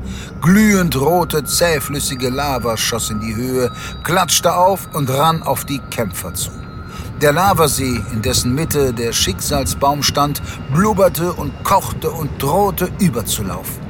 Glühend 0.45 0.95
rote, 1.01 1.43
zähflüssige 1.43 2.29
Lava 2.29 2.77
schoss 2.77 3.09
in 3.09 3.19
die 3.19 3.35
Höhe, 3.35 3.73
klatschte 4.03 4.55
auf 4.55 4.87
und 4.93 5.09
rann 5.09 5.43
auf 5.43 5.65
die 5.65 5.79
Kämpfer 5.89 6.35
zu. 6.35 6.51
Der 7.23 7.33
Lavasee, 7.33 7.99
in 8.13 8.21
dessen 8.21 8.55
Mitte 8.55 8.93
der 8.93 9.15
Schicksalsbaum 9.15 10.03
stand, 10.03 10.43
blubberte 10.71 11.33
und 11.33 11.65
kochte 11.65 12.11
und 12.11 12.43
drohte 12.43 12.91
überzulaufen. 12.99 13.81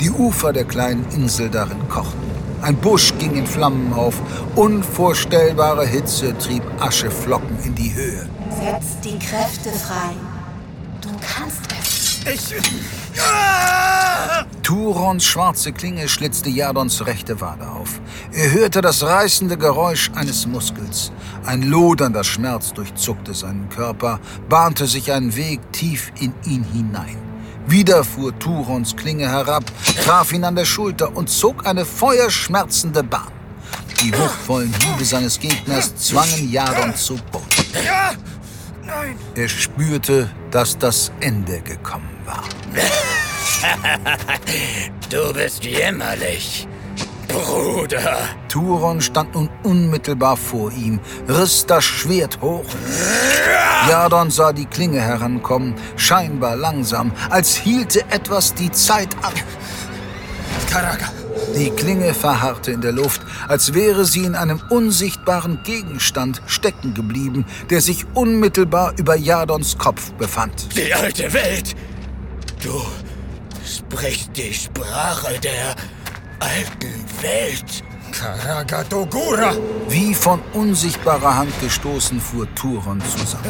Die 0.00 0.10
Ufer 0.10 0.54
der 0.54 0.64
kleinen 0.64 1.04
Insel 1.10 1.50
darin 1.50 1.86
kochten. 1.90 2.30
Ein 2.62 2.76
Busch 2.76 3.12
ging 3.18 3.34
in 3.34 3.46
Flammen 3.46 3.92
auf. 3.92 4.14
Unvorstellbare 4.54 5.86
Hitze 5.86 6.34
trieb 6.38 6.62
Ascheflocken 6.80 7.58
in 7.62 7.74
die 7.74 7.94
Höhe. 7.94 8.26
Setz 8.48 9.00
die 9.04 9.18
Kräfte 9.18 9.68
frei. 9.68 10.14
Du 11.02 11.10
kannst 11.20 11.60
es. 11.78 12.20
Ich. 12.32 12.54
Turons 14.64 15.26
schwarze 15.26 15.72
Klinge 15.74 16.08
schlitzte 16.08 16.48
Jadons 16.48 17.04
rechte 17.04 17.38
Wade 17.42 17.68
auf. 17.68 18.00
Er 18.32 18.50
hörte 18.50 18.80
das 18.80 19.02
reißende 19.02 19.58
Geräusch 19.58 20.10
eines 20.14 20.46
Muskels. 20.46 21.12
Ein 21.44 21.64
lodernder 21.64 22.24
Schmerz 22.24 22.72
durchzuckte 22.72 23.34
seinen 23.34 23.68
Körper, 23.68 24.20
bahnte 24.48 24.86
sich 24.86 25.12
einen 25.12 25.36
Weg 25.36 25.60
tief 25.72 26.10
in 26.18 26.32
ihn 26.46 26.64
hinein. 26.64 27.18
Wieder 27.66 28.04
fuhr 28.04 28.38
Turons 28.38 28.96
Klinge 28.96 29.28
herab, 29.28 29.64
traf 30.02 30.32
ihn 30.32 30.44
an 30.44 30.56
der 30.56 30.64
Schulter 30.64 31.14
und 31.14 31.28
zog 31.28 31.66
eine 31.66 31.84
feuerschmerzende 31.84 33.02
Bahn. 33.02 33.32
Die 34.00 34.16
wuchtvollen 34.16 34.72
Hiebe 34.82 35.04
seines 35.04 35.38
Gegners 35.38 35.94
zwangen 35.96 36.50
Jadon 36.50 36.94
zu 36.96 37.18
Boden. 37.30 37.44
Er 39.34 39.48
spürte, 39.48 40.30
dass 40.50 40.78
das 40.78 41.12
Ende 41.20 41.60
gekommen 41.60 42.16
war. 42.24 42.44
Du 45.10 45.32
bist 45.32 45.64
jämmerlich, 45.64 46.66
Bruder. 47.28 48.18
Turon 48.48 49.00
stand 49.00 49.34
nun 49.34 49.48
unmittelbar 49.62 50.36
vor 50.36 50.72
ihm, 50.72 51.00
riss 51.28 51.66
das 51.66 51.84
Schwert 51.84 52.40
hoch. 52.40 52.64
Jadon 53.88 54.30
sah 54.30 54.52
die 54.52 54.66
Klinge 54.66 55.00
herankommen, 55.00 55.74
scheinbar 55.96 56.56
langsam, 56.56 57.12
als 57.30 57.54
hielte 57.54 58.00
etwas 58.10 58.54
die 58.54 58.72
Zeit 58.72 59.14
an. 59.22 59.32
Karaka, 60.70 61.12
Die 61.56 61.70
Klinge 61.70 62.14
verharrte 62.14 62.72
in 62.72 62.80
der 62.80 62.92
Luft, 62.92 63.20
als 63.46 63.74
wäre 63.74 64.04
sie 64.04 64.24
in 64.24 64.34
einem 64.34 64.60
unsichtbaren 64.70 65.60
Gegenstand 65.64 66.42
stecken 66.46 66.94
geblieben, 66.94 67.44
der 67.70 67.80
sich 67.80 68.06
unmittelbar 68.14 68.94
über 68.96 69.16
Jadons 69.16 69.78
Kopf 69.78 70.12
befand. 70.12 70.76
Die 70.76 70.92
alte 70.92 71.32
Welt! 71.32 71.74
Du 72.62 72.82
sprichst 73.64 74.30
die 74.36 74.52
Sprache 74.52 75.38
der 75.40 75.74
alten 76.38 77.04
Welt. 77.22 77.82
Karagadogura! 78.12 79.54
Wie 79.88 80.14
von 80.14 80.40
unsichtbarer 80.52 81.36
Hand 81.36 81.60
gestoßen 81.60 82.20
fuhr 82.20 82.46
Turon 82.54 83.00
zusammen. 83.00 83.44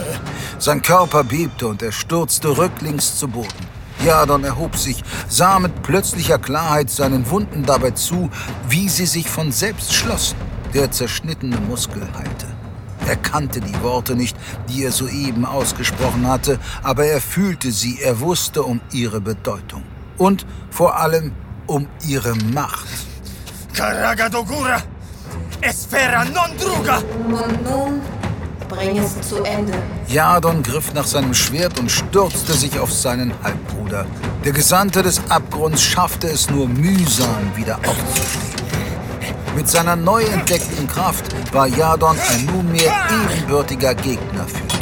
Sein 0.59 0.81
Körper 0.81 1.25
bebte 1.25 1.67
und 1.67 1.83
er 1.83 1.93
stürzte 1.93 2.57
rücklings 2.57 3.19
zu 3.19 3.29
Boden. 3.29 3.75
Jadon 4.05 4.45
erhob 4.45 4.77
sich, 4.77 5.03
sah 5.29 5.59
mit 5.59 5.83
plötzlicher 5.83 6.39
Klarheit 6.39 6.91
seinen 6.91 7.29
Wunden 7.31 7.65
dabei 7.65 7.91
zu, 7.93 8.31
wie 8.69 8.89
sie 8.89 9.07
sich 9.07 9.29
von 9.29 9.53
selbst 9.53 9.95
schlossen. 9.95 10.37
Der 10.73 10.91
zerschnittene 10.91 11.59
Muskel 11.59 12.03
heilte. 12.17 12.47
Er 13.07 13.17
kannte 13.17 13.61
die 13.61 13.83
Worte 13.83 14.15
nicht, 14.15 14.37
die 14.69 14.85
er 14.85 14.93
soeben 14.93 15.45
ausgesprochen 15.45 16.27
hatte, 16.27 16.59
aber 16.83 17.05
er 17.05 17.21
fühlte 17.21 17.71
sie, 17.71 18.01
er 18.01 18.21
wusste 18.21 18.63
um 18.63 18.81
ihre 18.93 19.21
Bedeutung. 19.21 19.83
Und 20.19 20.47
vor 20.71 20.97
allem 20.97 21.33
um 21.67 21.89
ihre 22.07 22.35
Macht. 22.53 22.87
Karagadogura! 23.75 24.83
Esfera 25.61 26.25
non 26.25 26.57
druga! 26.59 26.99
Und 27.27 27.65
nun 27.65 28.01
bring 28.69 28.99
es 28.99 29.21
zu 29.29 29.43
Ende. 29.43 29.73
Jadon 30.09 30.63
griff 30.63 30.93
nach 30.95 31.07
seinem 31.07 31.35
Schwert 31.35 31.79
und 31.79 31.91
stürzte 31.91 32.53
sich 32.53 32.79
auf 32.79 32.93
seinen 32.93 33.33
Halbbruder. 33.43 34.07
Der 34.45 34.53
Gesandte 34.53 35.03
des 35.03 35.21
Abgrunds 35.31 35.83
schaffte 35.83 36.29
es 36.29 36.51
nur 36.51 36.69
mühsam, 36.69 37.57
wieder 37.57 37.79
aufzustehen. 37.79 38.55
Mit 39.57 39.69
seiner 39.69 39.97
neu 39.97 40.23
entdeckten 40.25 40.87
Kraft 40.89 41.25
war 41.55 41.67
Jadon 41.67 42.17
ein 42.19 42.47
nunmehr 42.47 42.93
ebenbürtiger 43.11 43.95
Gegner 43.95 44.45
für 44.47 44.67
Turon. 44.67 44.74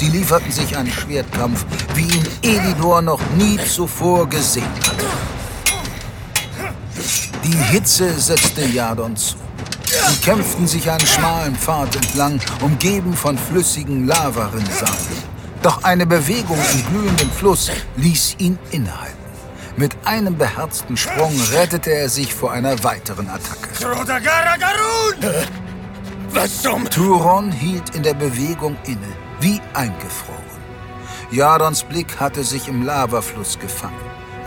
Sie 0.00 0.08
lieferten 0.08 0.50
sich 0.50 0.74
einen 0.78 0.90
Schwertkampf, 0.90 1.66
wie 1.92 2.06
ihn 2.06 2.26
Elidor 2.40 3.02
noch 3.02 3.20
nie 3.36 3.58
zuvor 3.58 4.26
gesehen 4.26 4.64
hatte. 4.88 5.04
Die 7.44 7.58
Hitze 7.70 8.18
setzte 8.18 8.64
Jadon 8.64 9.14
zu. 9.14 9.36
Sie 9.84 10.16
kämpften 10.24 10.66
sich 10.66 10.90
einen 10.90 11.06
schmalen 11.06 11.54
Pfad 11.54 11.94
entlang, 11.96 12.40
umgeben 12.62 13.12
von 13.12 13.36
flüssigen 13.36 14.06
Lavarinsalen. 14.06 14.96
Doch 15.62 15.84
eine 15.84 16.06
Bewegung 16.06 16.58
im 16.72 16.86
glühenden 16.86 17.30
Fluss 17.30 17.70
ließ 17.96 18.36
ihn 18.38 18.58
innehalten. 18.70 19.18
Mit 19.76 19.94
einem 20.06 20.38
beherzten 20.38 20.96
Sprung 20.96 21.38
rettete 21.52 21.90
er 21.90 22.08
sich 22.08 22.34
vor 22.34 22.52
einer 22.52 22.82
weiteren 22.82 23.28
Attacke. 23.28 23.68
Was 26.32 26.62
zum... 26.62 26.88
Turon 26.88 27.52
hielt 27.52 27.94
in 27.94 28.02
der 28.02 28.14
Bewegung 28.14 28.78
inne, 28.86 29.12
wie 29.40 29.60
eingefroren. 29.74 30.40
Jadons 31.30 31.84
Blick 31.84 32.18
hatte 32.18 32.44
sich 32.44 32.68
im 32.68 32.82
Lavafluss 32.82 33.58
gefangen. 33.58 33.94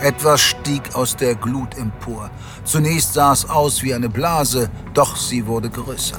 Etwas 0.00 0.40
stieg 0.40 0.94
aus 0.94 1.16
der 1.16 1.34
Glut 1.34 1.76
empor. 1.78 2.30
Zunächst 2.64 3.14
sah 3.14 3.32
es 3.32 3.48
aus 3.48 3.82
wie 3.82 3.94
eine 3.94 4.08
Blase, 4.08 4.70
doch 4.92 5.16
sie 5.16 5.46
wurde 5.46 5.70
größer. 5.70 6.18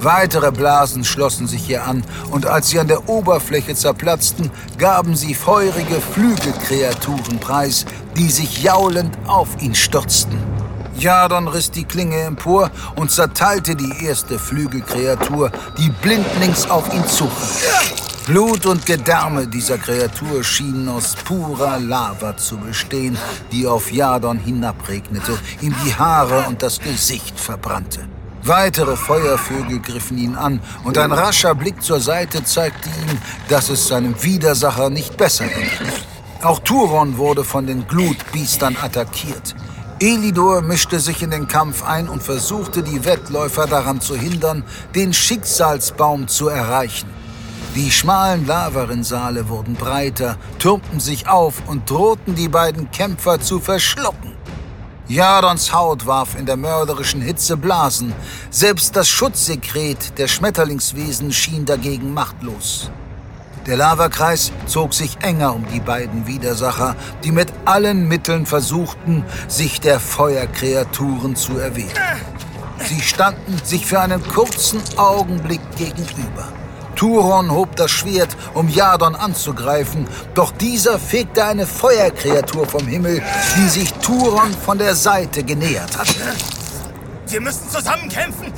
Weitere 0.00 0.50
Blasen 0.50 1.04
schlossen 1.04 1.46
sich 1.46 1.64
hier 1.64 1.84
an, 1.84 2.02
und 2.30 2.44
als 2.44 2.70
sie 2.70 2.80
an 2.80 2.88
der 2.88 3.08
Oberfläche 3.08 3.74
zerplatzten, 3.74 4.50
gaben 4.76 5.14
sie 5.14 5.32
feurige 5.32 6.00
Flügelkreaturen 6.00 7.38
preis, 7.38 7.86
die 8.16 8.28
sich 8.28 8.62
jaulend 8.62 9.16
auf 9.26 9.48
ihn 9.60 9.74
stürzten. 9.74 10.38
Jadon 10.98 11.48
riss 11.48 11.70
die 11.70 11.84
Klinge 11.84 12.20
empor 12.20 12.70
und 12.96 13.10
zerteilte 13.10 13.76
die 13.76 14.04
erste 14.04 14.38
Flügelkreatur, 14.38 15.50
die 15.78 15.88
blindlings 16.02 16.68
auf 16.68 16.92
ihn 16.92 17.06
zukam. 17.06 18.01
Blut 18.26 18.66
und 18.66 18.86
Gedärme 18.86 19.48
dieser 19.48 19.78
Kreatur 19.78 20.44
schienen 20.44 20.88
aus 20.88 21.16
purer 21.16 21.80
Lava 21.80 22.36
zu 22.36 22.56
bestehen, 22.56 23.18
die 23.50 23.66
auf 23.66 23.90
Jadon 23.90 24.38
hinabregnete, 24.38 25.36
ihm 25.60 25.74
die 25.84 25.92
Haare 25.92 26.44
und 26.46 26.62
das 26.62 26.78
Gesicht 26.78 27.38
verbrannte. 27.40 28.06
Weitere 28.44 28.94
Feuervögel 28.96 29.80
griffen 29.80 30.18
ihn 30.18 30.36
an 30.36 30.60
und 30.84 30.98
ein 30.98 31.10
rascher 31.10 31.56
Blick 31.56 31.82
zur 31.82 31.98
Seite 31.98 32.44
zeigte 32.44 32.88
ihm, 32.90 33.18
dass 33.48 33.68
es 33.70 33.88
seinem 33.88 34.14
Widersacher 34.22 34.88
nicht 34.88 35.16
besser 35.16 35.46
ging. 35.46 35.70
Auch 36.42 36.60
Turon 36.60 37.18
wurde 37.18 37.42
von 37.42 37.66
den 37.66 37.88
Glutbiestern 37.88 38.76
attackiert. 38.80 39.56
Elidor 39.98 40.62
mischte 40.62 41.00
sich 41.00 41.22
in 41.22 41.30
den 41.30 41.48
Kampf 41.48 41.84
ein 41.84 42.08
und 42.08 42.22
versuchte, 42.22 42.84
die 42.84 43.04
Wettläufer 43.04 43.66
daran 43.66 44.00
zu 44.00 44.16
hindern, 44.16 44.62
den 44.94 45.12
Schicksalsbaum 45.12 46.28
zu 46.28 46.48
erreichen. 46.48 47.21
Die 47.74 47.90
schmalen 47.90 48.46
Lavarinsale 48.46 49.48
wurden 49.48 49.74
breiter, 49.74 50.36
türmten 50.58 51.00
sich 51.00 51.26
auf 51.26 51.62
und 51.68 51.88
drohten 51.88 52.34
die 52.34 52.48
beiden 52.48 52.90
Kämpfer 52.90 53.40
zu 53.40 53.60
verschlucken. 53.60 54.32
Jadons 55.08 55.72
Haut 55.72 56.06
warf 56.06 56.38
in 56.38 56.44
der 56.44 56.58
mörderischen 56.58 57.22
Hitze 57.22 57.56
Blasen. 57.56 58.12
Selbst 58.50 58.94
das 58.94 59.08
Schutzsekret 59.08 60.18
der 60.18 60.28
Schmetterlingswesen 60.28 61.32
schien 61.32 61.64
dagegen 61.64 62.12
machtlos. 62.12 62.90
Der 63.66 63.78
Lavakreis 63.78 64.52
zog 64.66 64.92
sich 64.92 65.16
enger 65.22 65.54
um 65.54 65.64
die 65.72 65.80
beiden 65.80 66.26
Widersacher, 66.26 66.94
die 67.24 67.32
mit 67.32 67.48
allen 67.64 68.06
Mitteln 68.06 68.44
versuchten, 68.44 69.24
sich 69.48 69.80
der 69.80 69.98
Feuerkreaturen 69.98 71.36
zu 71.36 71.58
erwehren. 71.58 71.96
Sie 72.84 73.00
standen 73.00 73.58
sich 73.64 73.86
für 73.86 74.00
einen 74.00 74.22
kurzen 74.28 74.82
Augenblick 74.98 75.60
gegenüber. 75.76 76.52
Turon 76.94 77.50
hob 77.50 77.76
das 77.76 77.90
Schwert, 77.90 78.36
um 78.54 78.68
Jadon 78.68 79.14
anzugreifen, 79.14 80.06
doch 80.34 80.52
dieser 80.52 80.98
fegte 80.98 81.44
eine 81.44 81.66
Feuerkreatur 81.66 82.66
vom 82.66 82.86
Himmel, 82.86 83.22
die 83.56 83.68
sich 83.68 83.92
Turon 83.94 84.52
von 84.52 84.78
der 84.78 84.94
Seite 84.94 85.42
genähert 85.42 85.96
hatte. 85.96 86.14
Wir 87.28 87.40
müssen 87.40 87.68
zusammen 87.68 88.08
kämpfen, 88.08 88.52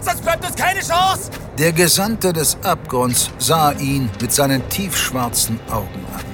sonst 0.00 0.22
bleibt 0.22 0.44
uns 0.44 0.56
keine 0.56 0.80
Chance! 0.80 1.30
Der 1.58 1.72
Gesandte 1.72 2.32
des 2.32 2.56
Abgrunds 2.62 3.30
sah 3.38 3.72
ihn 3.72 4.08
mit 4.20 4.32
seinen 4.32 4.66
tiefschwarzen 4.70 5.60
Augen 5.70 6.06
an. 6.14 6.24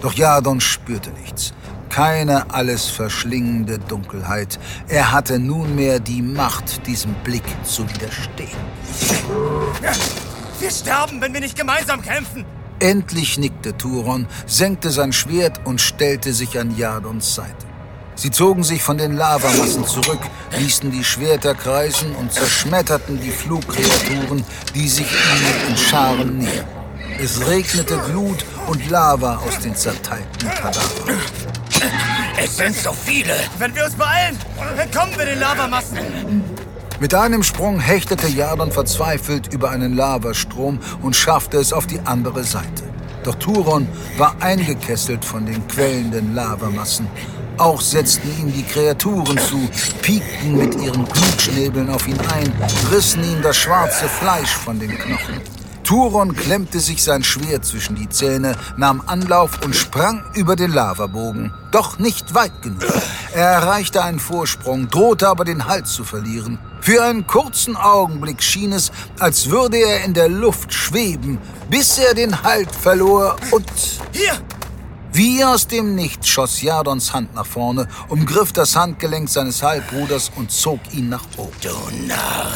Doch 0.00 0.12
Jadon 0.12 0.60
spürte 0.60 1.10
nichts. 1.10 1.52
Keine 1.88 2.52
alles 2.52 2.86
verschlingende 2.86 3.78
Dunkelheit. 3.78 4.58
Er 4.88 5.12
hatte 5.12 5.38
nunmehr 5.38 5.98
die 6.00 6.20
Macht, 6.20 6.86
diesem 6.86 7.14
Blick 7.24 7.44
zu 7.64 7.88
widerstehen. 7.88 8.50
Wir 10.58 10.70
sterben, 10.70 11.20
wenn 11.20 11.34
wir 11.34 11.40
nicht 11.40 11.56
gemeinsam 11.56 12.02
kämpfen! 12.02 12.44
Endlich 12.78 13.38
nickte 13.38 13.76
Turon, 13.76 14.26
senkte 14.46 14.90
sein 14.90 15.12
Schwert 15.12 15.60
und 15.64 15.80
stellte 15.80 16.32
sich 16.32 16.58
an 16.58 16.76
Jadons 16.76 17.34
Seite. 17.34 17.66
Sie 18.14 18.30
zogen 18.30 18.64
sich 18.64 18.82
von 18.82 18.96
den 18.96 19.16
Lavamassen 19.16 19.86
zurück, 19.86 20.20
ließen 20.58 20.90
die 20.90 21.04
Schwerter 21.04 21.54
kreisen 21.54 22.14
und 22.16 22.32
zerschmetterten 22.32 23.20
die 23.20 23.30
Flugkreaturen, 23.30 24.42
die 24.74 24.88
sich 24.88 25.06
ihnen 25.06 25.68
in 25.68 25.76
Scharen 25.76 26.38
näherten. 26.38 26.76
Es 27.18 27.46
regnete 27.46 27.98
Glut 28.10 28.44
und 28.66 28.90
Lava 28.90 29.36
aus 29.36 29.58
den 29.58 29.74
zerteilten 29.74 30.48
Kadavern. 30.50 31.20
Es 32.38 32.56
sind 32.56 32.74
so 32.76 32.92
viele. 32.92 33.34
Wenn 33.58 33.74
wir 33.74 33.84
uns 33.84 33.94
beeilen, 33.94 34.38
entkommen 34.78 35.16
wir 35.16 35.26
den 35.26 35.40
Lavamassen. 35.40 36.55
Mit 36.98 37.14
einem 37.14 37.42
Sprung 37.42 37.78
hechtete 37.78 38.26
Jadon 38.26 38.72
verzweifelt 38.72 39.52
über 39.52 39.70
einen 39.70 39.94
Lavastrom 39.96 40.78
und 41.02 41.14
schaffte 41.14 41.58
es 41.58 41.74
auf 41.74 41.86
die 41.86 42.00
andere 42.00 42.42
Seite. 42.42 42.84
Doch 43.22 43.34
Turon 43.34 43.86
war 44.16 44.34
eingekesselt 44.40 45.22
von 45.22 45.44
den 45.44 45.66
quellenden 45.68 46.34
Lavamassen. 46.34 47.06
Auch 47.58 47.82
setzten 47.82 48.28
ihm 48.40 48.50
die 48.50 48.62
Kreaturen 48.62 49.36
zu, 49.36 49.68
piekten 50.00 50.56
mit 50.56 50.74
ihren 50.76 51.04
Glutschnäbeln 51.04 51.90
auf 51.90 52.08
ihn 52.08 52.18
ein, 52.32 52.50
rissen 52.90 53.22
ihm 53.24 53.42
das 53.42 53.58
schwarze 53.58 54.08
Fleisch 54.08 54.54
von 54.54 54.80
den 54.80 54.96
Knochen. 54.96 55.42
Turon 55.84 56.34
klemmte 56.34 56.80
sich 56.80 57.02
sein 57.02 57.22
Schwert 57.22 57.66
zwischen 57.66 57.94
die 57.94 58.08
Zähne, 58.08 58.56
nahm 58.78 59.02
Anlauf 59.06 59.62
und 59.62 59.76
sprang 59.76 60.24
über 60.34 60.56
den 60.56 60.72
Lavabogen. 60.72 61.52
Doch 61.72 61.98
nicht 61.98 62.34
weit 62.34 62.62
genug. 62.62 62.82
Er 63.34 63.48
erreichte 63.48 64.02
einen 64.02 64.18
Vorsprung, 64.18 64.88
drohte 64.88 65.28
aber 65.28 65.44
den 65.44 65.66
Halt 65.66 65.86
zu 65.86 66.02
verlieren. 66.02 66.58
Für 66.86 67.02
einen 67.02 67.26
kurzen 67.26 67.76
Augenblick 67.76 68.40
schien 68.40 68.70
es, 68.70 68.92
als 69.18 69.50
würde 69.50 69.76
er 69.76 70.04
in 70.04 70.14
der 70.14 70.28
Luft 70.28 70.72
schweben, 70.72 71.40
bis 71.68 71.98
er 71.98 72.14
den 72.14 72.44
Halt 72.44 72.70
verlor 72.70 73.34
und... 73.50 73.68
Hier! 74.12 74.40
Wie 75.12 75.42
aus 75.44 75.66
dem 75.66 75.96
Nichts 75.96 76.28
schoss 76.28 76.62
Jadons 76.62 77.12
Hand 77.12 77.34
nach 77.34 77.44
vorne, 77.44 77.88
umgriff 78.08 78.52
das 78.52 78.76
Handgelenk 78.76 79.28
seines 79.28 79.64
Halbbruders 79.64 80.30
und 80.36 80.52
zog 80.52 80.78
ihn 80.92 81.08
nach 81.08 81.24
oben. 81.36 81.56
Du 81.60 82.06
Narr. 82.06 82.52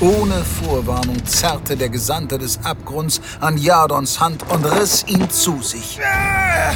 Ohne 0.00 0.42
Vorwarnung 0.42 1.22
zerrte 1.26 1.76
der 1.76 1.90
Gesandte 1.90 2.38
des 2.38 2.64
Abgrunds 2.64 3.20
an 3.40 3.58
Jadons 3.58 4.20
Hand 4.20 4.42
und 4.48 4.64
riss 4.64 5.04
ihn 5.06 5.28
zu 5.28 5.60
sich. 5.60 5.98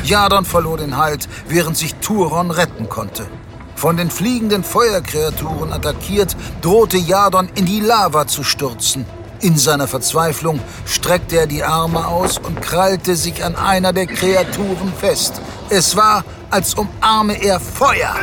Jadon 0.05 0.45
verlor 0.45 0.77
den 0.77 0.99
Halt, 0.99 1.31
während 1.49 1.79
sich 1.79 1.95
Turon 1.95 2.51
retten 2.51 2.91
konnte. 2.91 3.27
Von 3.77 3.97
den 3.97 4.11
fliegenden 4.11 4.65
Feuerkreaturen 4.65 5.73
attackiert, 5.73 6.37
drohte 6.63 6.97
Jadon 6.97 7.49
in 7.55 7.67
die 7.67 7.81
Lava 7.81 8.27
zu 8.27 8.43
stürzen. 8.45 9.05
In 9.41 9.59
seiner 9.59 9.89
Verzweiflung 9.89 10.61
streckte 10.87 11.37
er 11.37 11.47
die 11.47 11.65
Arme 11.65 12.07
aus 12.07 12.39
und 12.39 12.63
krallte 12.63 13.15
sich 13.15 13.45
an 13.45 13.57
einer 13.57 13.93
der 13.93 14.07
Kreaturen 14.07 14.93
fest. 14.99 15.41
Es 15.69 15.97
war, 15.97 16.25
als 16.51 16.75
umarme 16.75 17.43
er 17.43 17.61
Feuer. 17.61 18.15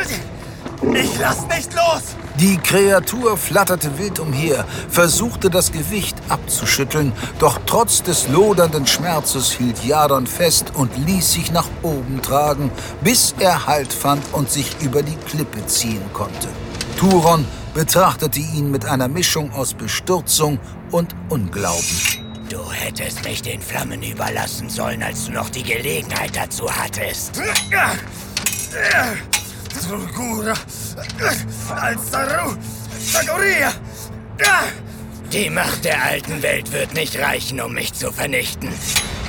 Ich 0.94 1.18
lass 1.18 1.46
nicht 1.46 1.72
los! 1.74 2.16
Die 2.40 2.56
Kreatur 2.56 3.36
flatterte 3.36 3.98
wild 3.98 4.18
umher, 4.18 4.64
versuchte 4.88 5.48
das 5.48 5.70
Gewicht 5.70 6.16
abzuschütteln, 6.28 7.12
doch 7.38 7.60
trotz 7.66 8.02
des 8.02 8.28
lodernden 8.28 8.86
Schmerzes 8.86 9.52
hielt 9.52 9.84
Jadon 9.84 10.26
fest 10.26 10.72
und 10.74 10.90
ließ 11.06 11.32
sich 11.32 11.52
nach 11.52 11.68
oben 11.82 12.20
tragen, 12.20 12.70
bis 13.02 13.34
er 13.38 13.66
Halt 13.66 13.92
fand 13.92 14.22
und 14.32 14.50
sich 14.50 14.76
über 14.80 15.02
die 15.02 15.16
Klippe 15.28 15.64
ziehen 15.66 16.02
konnte. 16.12 16.48
Turon 16.98 17.46
betrachtete 17.74 18.40
ihn 18.40 18.70
mit 18.70 18.86
einer 18.86 19.08
Mischung 19.08 19.52
aus 19.52 19.74
Bestürzung 19.74 20.58
und 20.90 21.14
Unglauben. 21.28 22.22
Du 22.48 22.70
hättest 22.72 23.24
mich 23.24 23.40
den 23.40 23.60
Flammen 23.60 24.02
überlassen 24.02 24.68
sollen, 24.68 25.02
als 25.02 25.26
du 25.26 25.32
noch 25.32 25.48
die 25.48 25.62
Gelegenheit 25.62 26.32
dazu 26.34 26.68
hattest. 26.70 27.40
Trugura, 29.88 30.54
Alzaru, 31.74 32.56
Sagoria. 32.98 33.72
Die 35.32 35.50
Macht 35.50 35.84
der 35.84 36.02
alten 36.02 36.42
Welt 36.42 36.72
wird 36.72 36.94
nicht 36.94 37.18
reichen, 37.18 37.60
um 37.60 37.72
mich 37.72 37.92
zu 37.92 38.12
vernichten. 38.12 38.68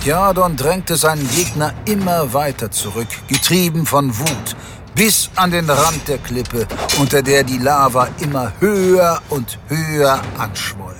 Jadon 0.03 0.55
drängte 0.55 0.95
seinen 0.95 1.27
Gegner 1.31 1.73
immer 1.85 2.33
weiter 2.33 2.69
zurück, 2.69 3.07
getrieben 3.27 3.85
von 3.85 4.17
Wut, 4.19 4.55
bis 4.95 5.29
an 5.35 5.51
den 5.51 5.69
Rand 5.69 6.07
der 6.07 6.17
Klippe, 6.19 6.67
unter 6.99 7.21
der 7.21 7.43
die 7.43 7.57
Lava 7.57 8.09
immer 8.19 8.53
höher 8.59 9.21
und 9.29 9.57
höher 9.69 10.21
anschwoll. 10.37 10.95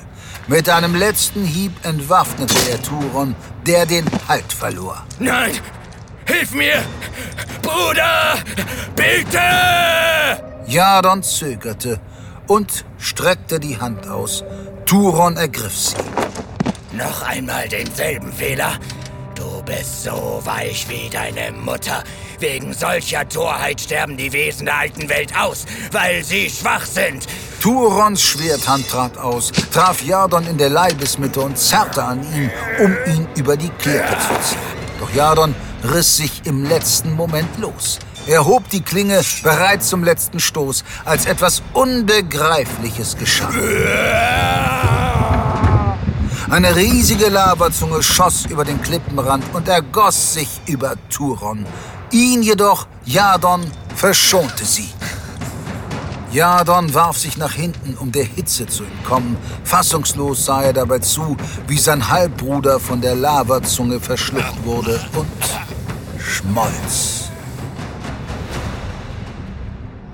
Mit 0.48 0.68
einem 0.70 0.96
letzten 0.96 1.46
Hieb 1.46 1.74
entwaffnete 1.84 2.56
er 2.72 2.82
Turon, 2.82 3.36
der 3.68 3.86
den 3.86 4.06
Halt 4.28 4.52
verlor. 4.52 5.06
Nein! 5.20 5.52
Hilf 6.26 6.54
mir! 6.54 6.84
Bruder! 7.62 8.36
Bitte! 8.96 9.40
Jadon 10.68 11.22
zögerte 11.24 12.00
und 12.48 12.86
streckte 12.98 13.60
die 13.60 13.80
Hand 13.80 14.08
aus. 14.08 14.44
Turon 14.86 15.38
ergriff 15.38 15.78
sie. 15.78 15.96
Noch 16.96 17.24
einmal 17.24 17.68
denselben 17.68 18.32
Fehler? 18.32 18.78
Du 19.36 19.64
bist 19.64 20.04
so 20.04 20.42
weich 20.44 20.88
wie 20.90 21.10
deine 21.10 21.52
Mutter. 21.52 22.04
Wegen 22.40 22.74
solcher 22.74 23.28
Torheit 23.28 23.82
sterben 23.82 24.18
die 24.18 24.32
Wesen 24.32 24.66
der 24.66 24.78
alten 24.78 25.10
Welt 25.10 25.36
aus, 25.38 25.66
weil 25.92 26.24
sie 26.24 26.50
schwach 26.50 26.86
sind. 26.86 27.26
Turons 27.62 28.22
Schwerthand 28.22 28.90
trat 28.90 29.18
aus, 29.18 29.52
traf 29.72 30.04
Jadon 30.04 30.46
in 30.48 30.58
der 30.58 30.70
Leibesmitte 30.70 31.42
und 31.42 31.58
zerrte 31.58 32.04
an 32.04 32.22
ihm, 32.36 32.50
um 32.80 32.96
ihn 33.14 33.28
über 33.36 33.56
die 33.56 33.70
Klippe 33.70 34.18
zu 34.20 34.50
ziehen. 34.50 34.60
Doch 35.00 35.14
Jadon 35.14 35.56
riss 35.84 36.18
sich 36.18 36.42
im 36.46 36.64
letzten 36.64 37.14
Moment 37.14 37.58
los. 37.60 38.00
Er 38.26 38.46
hob 38.46 38.70
die 38.70 38.82
Klinge 38.82 39.22
bereit 39.44 39.84
zum 39.84 40.04
letzten 40.04 40.40
Stoß, 40.40 40.84
als 41.04 41.26
etwas 41.26 41.62
Unbegreifliches 41.74 43.18
geschah. 43.18 43.50
Eine 46.50 46.76
riesige 46.76 47.30
Lavazunge 47.30 48.02
schoss 48.04 48.46
über 48.46 48.64
den 48.64 48.82
Klippenrand 48.82 49.44
und 49.54 49.68
ergoss 49.68 50.34
sich 50.36 50.62
über 50.68 50.96
Turon. 51.10 51.66
Ihn 52.12 52.44
jedoch, 52.44 52.88
Jadon, 53.06 53.66
verschonte 53.96 54.64
sie. 54.64 54.90
Jadon 56.34 56.92
warf 56.96 57.20
sich 57.20 57.38
nach 57.38 57.54
hinten, 57.54 57.96
um 57.96 58.12
der 58.12 58.24
Hitze 58.26 58.66
zu 58.66 58.84
entkommen. 58.84 59.38
Fassungslos 59.64 60.46
sah 60.46 60.64
er 60.64 60.74
dabei 60.74 60.98
zu, 60.98 61.38
wie 61.68 61.78
sein 61.78 62.10
Halbbruder 62.10 62.80
von 62.80 63.02
der 63.02 63.14
Lavazunge 63.14 64.00
verschluckt 64.00 64.66
wurde 64.66 65.00
und 65.16 65.28
schmolz. 66.18 67.30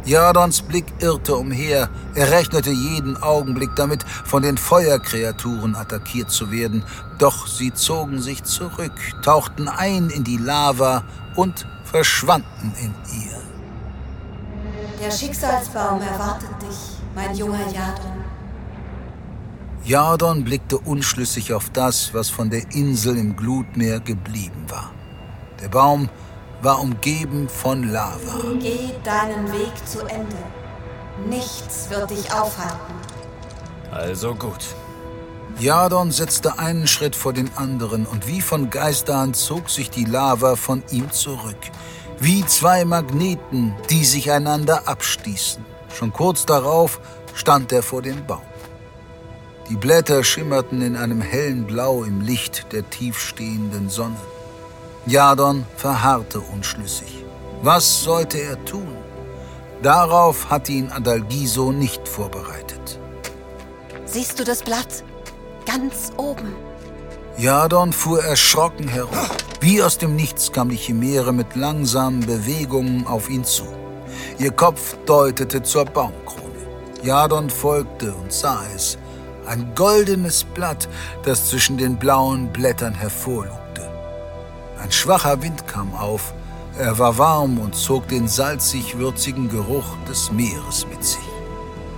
Jadons 0.03 0.61
Blick 0.61 0.87
irrte 0.99 1.37
umher. 1.37 1.89
Er 2.15 2.31
rechnete 2.31 2.71
jeden 2.71 3.15
Augenblick 3.23 3.73
damit, 3.77 4.03
von 4.25 4.41
den 4.41 4.57
Feuerkreaturen 4.57 5.73
attackiert 5.73 6.31
zu 6.31 6.51
werden. 6.51 6.83
Doch 7.17 7.47
sie 7.47 7.73
zogen 7.73 8.21
sich 8.21 8.43
zurück, 8.43 8.91
tauchten 9.23 9.69
ein 9.69 10.09
in 10.09 10.25
die 10.25 10.37
Lava 10.37 11.05
und 11.35 11.65
verschwanden 11.85 12.73
in 12.81 12.93
ihr. 13.21 13.48
Der 15.01 15.11
Schicksalsbaum 15.11 16.01
erwartet 16.01 16.49
dich, 16.61 16.97
mein 17.15 17.33
junger 17.33 17.65
Jadon. 17.73 18.25
Jadon 19.85 20.43
blickte 20.43 20.77
unschlüssig 20.77 21.53
auf 21.53 21.69
das, 21.69 22.13
was 22.13 22.29
von 22.29 22.49
der 22.49 22.69
Insel 22.73 23.17
im 23.17 23.37
Glutmeer 23.37 24.01
geblieben 24.01 24.65
war. 24.67 24.91
Der 25.61 25.69
Baum 25.69 26.09
war 26.61 26.81
umgeben 26.81 27.47
von 27.47 27.89
Lava. 27.91 28.41
Geh 28.59 28.91
deinen 29.05 29.49
Weg 29.53 29.71
zu 29.85 29.99
Ende. 30.01 30.35
Nichts 31.29 31.89
wird 31.89 32.09
dich 32.09 32.33
aufhalten. 32.33 32.93
Also 33.91 34.35
gut. 34.35 34.75
Jadon 35.59 36.11
setzte 36.11 36.59
einen 36.59 36.87
Schritt 36.87 37.15
vor 37.15 37.31
den 37.31 37.49
anderen 37.55 38.05
und 38.05 38.27
wie 38.27 38.41
von 38.41 38.69
Geisterhand 38.69 39.37
zog 39.37 39.69
sich 39.69 39.89
die 39.89 40.05
Lava 40.05 40.57
von 40.57 40.83
ihm 40.91 41.09
zurück. 41.11 41.57
Wie 42.21 42.45
zwei 42.45 42.83
Magneten, 42.83 43.73
die 43.89 44.03
sich 44.03 44.29
einander 44.29 44.89
abstießen. 44.89 45.63
Schon 45.93 46.11
kurz 46.11 46.45
darauf 46.45 46.99
stand 47.33 47.71
er 47.71 47.81
vor 47.81 48.01
dem 48.01 48.25
Baum. 48.25 48.41
Die 49.69 49.77
Blätter 49.77 50.23
schimmerten 50.23 50.81
in 50.81 50.97
einem 50.97 51.21
hellen 51.21 51.65
Blau 51.65 52.03
im 52.03 52.19
Licht 52.19 52.73
der 52.73 52.89
tiefstehenden 52.89 53.89
Sonne. 53.89 54.19
Jadon 55.05 55.65
verharrte 55.77 56.41
unschlüssig. 56.41 57.23
Was 57.61 58.03
sollte 58.03 58.41
er 58.41 58.65
tun? 58.65 58.97
Darauf 59.81 60.49
hatte 60.49 60.73
ihn 60.73 60.91
Adalgiso 60.91 61.71
nicht 61.71 62.05
vorbereitet. 62.05 62.99
Siehst 64.05 64.39
du 64.39 64.43
das 64.43 64.61
Blatt? 64.61 65.03
Ganz 65.65 66.11
oben. 66.17 66.53
Jadon 67.39 67.93
fuhr 67.93 68.21
erschrocken 68.21 68.89
herum. 68.89 69.17
Wie 69.61 69.81
aus 69.81 69.97
dem 69.97 70.17
Nichts 70.17 70.51
kam 70.51 70.67
die 70.67 70.75
Chimäre 70.75 71.31
mit 71.31 71.55
langsamen 71.55 72.19
Bewegungen 72.19 73.07
auf 73.07 73.29
ihn 73.29 73.45
zu. 73.45 73.63
Ihr 74.39 74.51
Kopf 74.51 74.97
deutete 75.05 75.63
zur 75.63 75.85
Baumkrone. 75.85 76.67
Jadon 77.01 77.49
folgte 77.49 78.13
und 78.13 78.33
sah 78.33 78.61
es. 78.75 78.97
Ein 79.47 79.71
goldenes 79.73 80.43
Blatt, 80.43 80.89
das 81.23 81.49
zwischen 81.49 81.77
den 81.77 81.95
blauen 81.95 82.51
Blättern 82.51 82.93
hervorlugte. 82.93 83.89
Ein 84.83 84.91
schwacher 84.91 85.41
Wind 85.41 85.65
kam 85.65 85.95
auf. 85.95 86.33
Er 86.77 86.99
war 86.99 87.17
warm 87.17 87.57
und 87.57 87.73
zog 87.73 88.09
den 88.09 88.27
salzig-würzigen 88.27 89.47
Geruch 89.47 89.95
des 90.09 90.29
Meeres 90.29 90.85
mit 90.89 91.05
sich. 91.05 91.29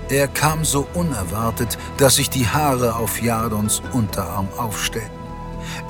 Er 0.10 0.28
kam 0.28 0.64
so 0.64 0.86
unerwartet, 0.94 1.80
dass 1.98 2.18
sich 2.18 2.30
die 2.30 2.48
Haare 2.48 2.96
auf 2.96 3.20
Jadons 3.20 3.82
Unterarm 3.92 4.48
aufstellten. 4.56 5.21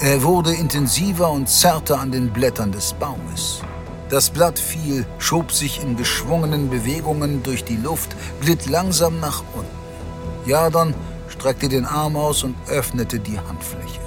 Er 0.04 0.24
wurde 0.24 0.52
intensiver 0.52 1.30
und 1.30 1.48
zerrte 1.48 1.96
an 1.96 2.12
den 2.12 2.34
Blättern 2.34 2.72
des 2.72 2.94
Baumes. 2.94 3.62
Das 4.10 4.32
Blatt 4.32 4.58
fiel, 4.58 5.06
schob 5.20 5.52
sich 5.52 5.80
in 5.80 5.96
geschwungenen 5.96 6.72
Bewegungen 6.72 7.44
durch 7.44 7.64
die 7.64 7.78
Luft, 7.78 8.16
glitt 8.42 8.66
langsam 8.66 9.20
nach 9.20 9.44
unten. 9.54 10.50
Jadon 10.50 10.96
streckte 11.28 11.70
den 11.70 11.86
Arm 11.86 12.16
aus 12.16 12.44
und 12.44 12.56
öffnete 12.68 13.20
die 13.20 13.38
Handfläche. 13.38 14.02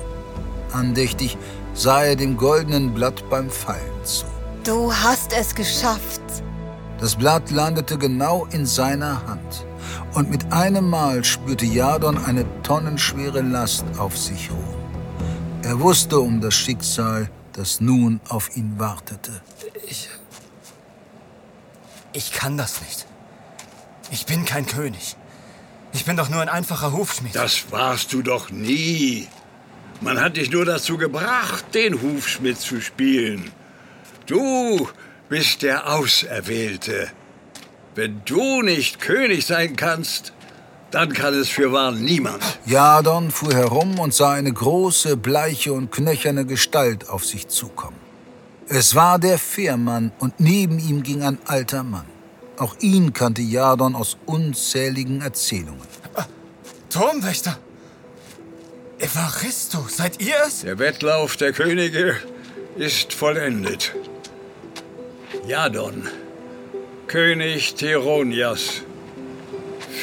Andächtig 0.73 1.39
sah 1.75 2.03
er 2.03 2.17
dem 2.17 2.37
goldenen 2.37 2.93
Blatt 2.93 3.23
beim 3.31 3.49
Fallen 3.49 4.03
zu. 4.03 4.25
Du 4.65 4.93
hast 4.93 5.33
es 5.33 5.55
geschafft. 5.55 6.23
Das 6.99 7.15
Blatt 7.15 7.53
landete 7.53 7.99
genau 7.99 8.49
in 8.51 8.67
seiner 8.67 9.25
Hand. 9.29 9.65
Und 10.15 10.29
mit 10.29 10.53
einem 10.53 10.91
Mal 10.91 11.23
spürte 11.23 11.67
Jadon 11.67 12.19
eine 12.25 12.45
tonnenschwere 12.65 13.43
Last 13.43 13.85
auf 13.97 14.19
sich 14.19 14.51
ruhen. 14.51 14.84
Er 15.65 15.81
wusste 15.81 16.19
um 16.19 16.43
das 16.43 16.55
Schicksal, 16.55 17.31
das 17.55 17.81
nun 17.81 18.21
auf 18.29 18.55
ihn 18.55 18.79
wartete. 18.79 19.33
Ich. 19.87 20.11
Ich 22.13 22.33
kann 22.33 22.59
das 22.59 22.83
nicht. 22.83 23.07
Ich 24.11 24.27
bin 24.27 24.45
kein 24.45 24.67
König. 24.67 25.17
Ich 25.95 26.05
bin 26.05 26.17
doch 26.19 26.29
nur 26.29 26.43
ein 26.43 26.51
einfacher 26.51 26.93
Hufschmied. 26.93 27.35
Das 27.35 27.73
warst 27.73 28.13
du 28.13 28.21
doch 28.21 28.51
nie. 28.51 29.27
Man 30.03 30.21
hat 30.21 30.37
dich 30.37 30.51
nur 30.51 30.67
dazu 30.67 30.99
gebracht, 30.99 31.65
den 31.75 32.03
Hufschmied 32.03 32.59
zu 32.61 32.83
spielen. 32.83 33.51
Du 34.27 34.89
bist 35.31 35.63
der 35.63 35.91
Auserwählte. 35.91 37.11
Wenn 37.95 38.21
du 38.27 38.61
nicht 38.61 39.01
König 39.01 39.47
sein 39.47 39.77
kannst, 39.77 40.35
dann 40.95 41.13
kann 41.13 41.35
es 41.35 41.49
für 41.49 41.73
wahr 41.73 41.91
niemand. 41.91 42.43
Jadon 42.67 43.33
fuhr 43.33 43.53
herum 43.53 43.99
und 43.99 44.15
sah 44.15 44.33
eine 44.33 44.53
große, 44.53 45.17
bleiche 45.17 45.73
und 45.73 45.91
knöcherne 45.91 46.47
Gestalt 46.47 47.09
auf 47.09 47.25
sich 47.25 47.49
zukommen. 47.49 47.97
Es 48.69 48.95
war 48.95 49.19
der 49.19 49.39
Fährmann 49.39 50.13
und 50.21 50.39
neben 50.39 50.79
ihm 50.79 51.03
ging 51.03 51.23
ein 51.23 51.39
alter 51.47 51.83
Mann. 51.83 52.07
Auch 52.59 52.77
ihn 52.79 53.13
kannte 53.13 53.43
Jadon 53.43 53.97
aus 53.97 54.17
unzähligen 54.25 55.21
Erzählungen. 55.21 55.83
Turmwächter! 56.91 57.59
Evaristo, 59.01 59.85
seid 59.89 60.21
ihr 60.21 60.37
es? 60.47 60.61
Der 60.61 60.79
Wettlauf 60.79 61.37
der 61.37 61.53
Könige 61.53 62.17
ist 62.77 63.13
vollendet. 63.13 63.93
Jadon, 65.49 66.09
König 67.09 67.75
Theronias, 67.75 68.83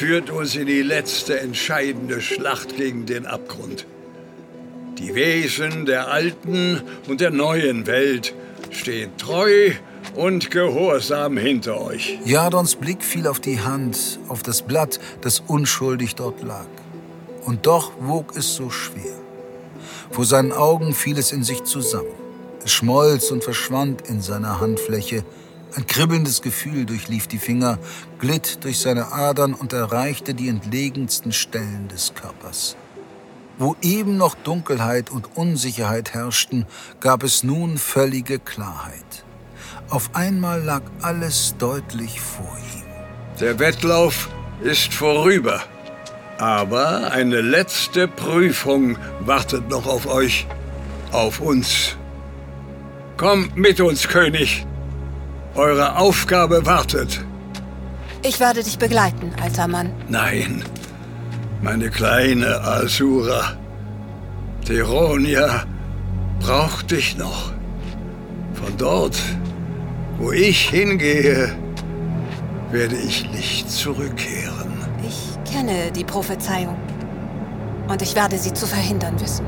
führt 0.02 0.30
uns 0.30 0.56
in 0.56 0.66
die 0.66 0.82
letzte 0.82 1.38
entscheidende 1.38 2.20
Schlacht 2.20 2.76
gegen 2.76 3.06
den 3.06 3.24
Abgrund. 3.24 3.86
Die 4.98 5.14
Wesen 5.14 5.86
der 5.86 6.08
alten 6.08 6.82
und 7.06 7.20
der 7.20 7.30
neuen 7.30 7.86
Welt 7.86 8.34
stehen 8.72 9.16
treu 9.16 9.70
und 10.16 10.50
gehorsam 10.50 11.36
hinter 11.36 11.80
euch. 11.80 12.18
Jadons 12.24 12.74
Blick 12.74 13.04
fiel 13.04 13.28
auf 13.28 13.38
die 13.38 13.60
Hand, 13.60 14.18
auf 14.26 14.42
das 14.42 14.62
Blatt, 14.62 14.98
das 15.20 15.38
unschuldig 15.38 16.16
dort 16.16 16.42
lag. 16.42 16.66
Und 17.46 17.66
doch 17.66 17.92
wog 18.00 18.36
es 18.36 18.56
so 18.56 18.70
schwer. 18.70 19.20
Vor 20.10 20.24
seinen 20.24 20.50
Augen 20.50 20.94
fiel 20.94 21.16
es 21.16 21.30
in 21.30 21.44
sich 21.44 21.62
zusammen. 21.62 22.10
Es 22.64 22.72
schmolz 22.72 23.30
und 23.30 23.44
verschwand 23.44 24.08
in 24.08 24.20
seiner 24.20 24.58
Handfläche. 24.58 25.22
Ein 25.74 25.86
kribbelndes 25.86 26.42
Gefühl 26.42 26.84
durchlief 26.84 27.26
die 27.26 27.38
Finger, 27.38 27.78
glitt 28.18 28.62
durch 28.64 28.78
seine 28.78 29.12
Adern 29.12 29.54
und 29.54 29.72
erreichte 29.72 30.34
die 30.34 30.48
entlegensten 30.48 31.32
Stellen 31.32 31.88
des 31.88 32.14
Körpers. 32.14 32.76
Wo 33.58 33.76
eben 33.80 34.16
noch 34.16 34.34
Dunkelheit 34.34 35.10
und 35.10 35.36
Unsicherheit 35.36 36.12
herrschten, 36.12 36.66
gab 37.00 37.22
es 37.22 37.42
nun 37.42 37.78
völlige 37.78 38.38
Klarheit. 38.38 39.24
Auf 39.88 40.14
einmal 40.14 40.62
lag 40.62 40.82
alles 41.00 41.54
deutlich 41.58 42.20
vor 42.20 42.56
ihm. 42.74 42.82
Der 43.40 43.58
Wettlauf 43.58 44.28
ist 44.62 44.92
vorüber. 44.92 45.62
Aber 46.38 47.12
eine 47.12 47.40
letzte 47.40 48.08
Prüfung 48.08 48.98
wartet 49.20 49.68
noch 49.68 49.86
auf 49.86 50.06
euch, 50.06 50.46
auf 51.12 51.40
uns. 51.40 51.96
Kommt 53.16 53.56
mit 53.56 53.80
uns, 53.80 54.08
König. 54.08 54.66
Eure 55.54 55.98
Aufgabe 55.98 56.64
wartet. 56.64 57.22
Ich 58.22 58.40
werde 58.40 58.62
dich 58.62 58.78
begleiten, 58.78 59.32
alter 59.42 59.68
Mann. 59.68 59.92
Nein, 60.08 60.64
meine 61.60 61.90
kleine 61.90 62.60
Asura. 62.62 63.52
Theronia 64.64 65.64
braucht 66.40 66.90
dich 66.90 67.18
noch. 67.18 67.52
Von 68.54 68.76
dort, 68.78 69.20
wo 70.18 70.32
ich 70.32 70.70
hingehe, 70.70 71.52
werde 72.70 72.96
ich 72.96 73.30
nicht 73.30 73.70
zurückkehren. 73.70 74.72
Ich 75.06 75.52
kenne 75.52 75.92
die 75.92 76.04
Prophezeiung. 76.04 76.78
Und 77.88 78.00
ich 78.00 78.14
werde 78.14 78.38
sie 78.38 78.54
zu 78.54 78.66
verhindern 78.66 79.20
wissen. 79.20 79.44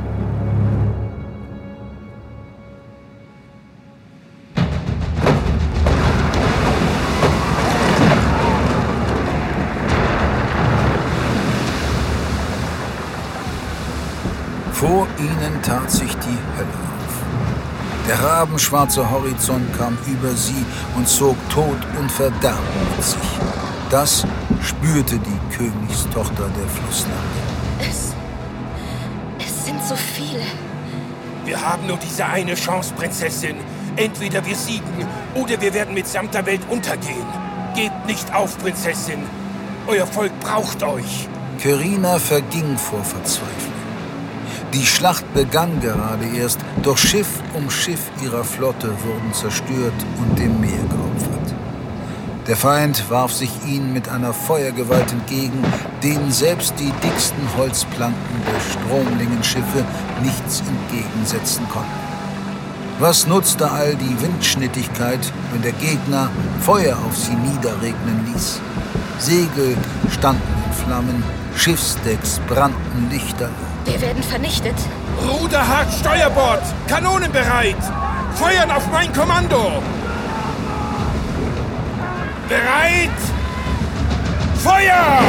Ihnen 15.18 15.62
tat 15.62 15.90
sich 15.90 16.12
die 16.16 16.38
Hölle 16.56 16.68
auf. 16.68 17.04
Der 18.08 18.22
rabenschwarze 18.22 19.10
Horizont 19.10 19.76
kam 19.78 19.96
über 20.06 20.32
sie 20.34 20.64
und 20.96 21.08
zog 21.08 21.36
Tod 21.48 21.78
und 21.98 22.10
Verderben 22.10 22.58
mit 22.96 23.04
sich. 23.04 23.20
Das 23.90 24.26
spürte 24.62 25.18
die 25.18 25.56
Königstochter 25.56 26.48
der 26.58 26.68
Flusslande. 26.68 27.18
Es. 27.80 28.12
Es 29.38 29.64
sind 29.64 29.82
so 29.84 29.94
viele. 29.96 30.42
Wir 31.44 31.60
haben 31.60 31.86
nur 31.86 31.98
diese 31.98 32.24
eine 32.26 32.54
Chance, 32.54 32.92
Prinzessin. 32.94 33.56
Entweder 33.96 34.44
wir 34.44 34.56
siegen 34.56 35.06
oder 35.34 35.60
wir 35.60 35.72
werden 35.72 35.94
mitsamt 35.94 36.34
der 36.34 36.44
Welt 36.46 36.62
untergehen. 36.68 37.26
Gebt 37.74 38.06
nicht 38.06 38.34
auf, 38.34 38.58
Prinzessin. 38.58 39.22
Euer 39.86 40.06
Volk 40.06 40.32
braucht 40.40 40.82
euch. 40.82 41.28
Kyrina 41.60 42.18
verging 42.18 42.76
vor 42.76 43.04
Verzweiflung. 43.04 43.73
Die 44.74 44.86
Schlacht 44.86 45.32
begann 45.34 45.80
gerade 45.80 46.26
erst, 46.36 46.58
doch 46.82 46.98
Schiff 46.98 47.28
um 47.54 47.70
Schiff 47.70 48.10
ihrer 48.24 48.42
Flotte 48.42 48.88
wurden 48.88 49.32
zerstört 49.32 49.94
und 50.18 50.36
dem 50.36 50.60
Meer 50.60 50.82
geopfert. 50.90 51.54
Der 52.48 52.56
Feind 52.56 53.08
warf 53.08 53.32
sich 53.32 53.50
ihnen 53.68 53.92
mit 53.92 54.08
einer 54.08 54.32
Feuergewalt 54.34 55.12
entgegen, 55.12 55.62
denen 56.02 56.32
selbst 56.32 56.74
die 56.80 56.92
dicksten 57.06 57.44
Holzplanken 57.56 58.42
der 58.52 58.60
Stromlingenschiffe 58.72 59.84
nichts 60.24 60.60
entgegensetzen 60.66 61.68
konnten. 61.68 61.88
Was 62.98 63.28
nutzte 63.28 63.70
all 63.70 63.94
die 63.94 64.20
Windschnittigkeit, 64.20 65.20
wenn 65.52 65.62
der 65.62 65.72
Gegner 65.72 66.30
Feuer 66.62 66.96
auf 67.06 67.16
sie 67.16 67.36
niederregnen 67.36 68.26
ließ? 68.32 68.60
Segel 69.20 69.76
standen 70.10 70.42
in 70.66 70.72
Flammen, 70.84 71.22
Schiffsdecks 71.56 72.40
brannten 72.48 73.08
lichterloh. 73.10 73.73
Wir 73.84 74.00
werden 74.00 74.22
vernichtet. 74.22 74.74
Ruder 75.22 75.66
hart 75.66 75.92
Steuerbord! 75.92 76.62
Kanonen 76.88 77.30
bereit! 77.30 77.76
Feuern 78.34 78.70
auf 78.70 78.90
mein 78.90 79.12
Kommando! 79.12 79.82
Bereit! 82.48 83.10
Feuer! 84.56 85.20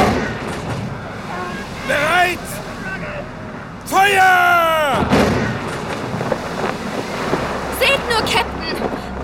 Bereit! 1.86 2.38
Feuer! 3.84 5.06
Seht 7.78 8.00
nur, 8.10 8.20
Captain! 8.20 8.45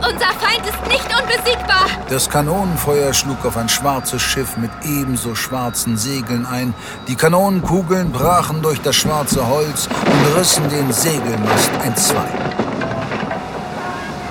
Unser 0.04 0.32
Feind 0.40 0.66
ist 0.66 0.86
nicht 0.88 1.06
unbesiegbar! 1.06 1.86
Das 2.08 2.28
Kanonenfeuer 2.28 3.14
schlug 3.14 3.44
auf 3.46 3.56
ein 3.56 3.68
schwarzes 3.68 4.20
Schiff 4.20 4.56
mit 4.56 4.70
ebenso 4.84 5.36
schwarzen 5.36 5.96
Segeln 5.96 6.44
ein. 6.44 6.74
Die 7.06 7.14
Kanonenkugeln 7.14 8.10
brachen 8.10 8.62
durch 8.62 8.80
das 8.80 8.96
schwarze 8.96 9.46
Holz 9.46 9.86
und 9.86 10.36
rissen 10.36 10.68
den 10.68 10.92
Segelmast 10.92 11.70
entzwei. 11.84 12.26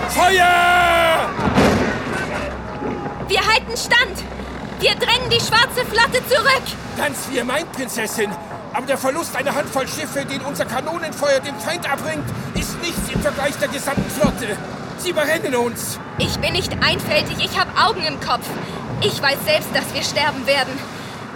Feuer! 0.09 1.29
Wir 3.29 3.39
halten 3.39 3.77
stand! 3.77 4.25
Wir 4.81 4.95
drängen 4.95 5.29
die 5.29 5.39
schwarze 5.39 5.85
Flotte 5.89 6.21
zurück! 6.27 6.63
Ganz 6.97 7.17
wie 7.29 7.37
ihr 7.37 7.45
meint, 7.45 7.71
Prinzessin. 7.71 8.29
Aber 8.73 8.85
der 8.85 8.97
Verlust 8.97 9.35
einer 9.35 9.55
Handvoll 9.55 9.87
Schiffe, 9.87 10.25
den 10.25 10.41
unser 10.41 10.65
Kanonenfeuer 10.65 11.39
dem 11.39 11.57
Feind 11.59 11.89
abbringt, 11.89 12.25
ist 12.55 12.81
nichts 12.81 13.09
im 13.13 13.21
Vergleich 13.21 13.55
der 13.57 13.69
gesamten 13.69 14.09
Flotte. 14.09 14.57
Sie 15.01 15.09
überrennen 15.09 15.55
uns. 15.55 15.99
Ich 16.19 16.37
bin 16.37 16.53
nicht 16.53 16.71
einfältig, 16.73 17.37
ich 17.43 17.59
habe 17.59 17.71
Augen 17.75 18.03
im 18.03 18.19
Kopf. 18.19 18.47
Ich 19.01 19.19
weiß 19.19 19.37
selbst, 19.45 19.69
dass 19.73 19.91
wir 19.95 20.03
sterben 20.03 20.45
werden. 20.45 20.73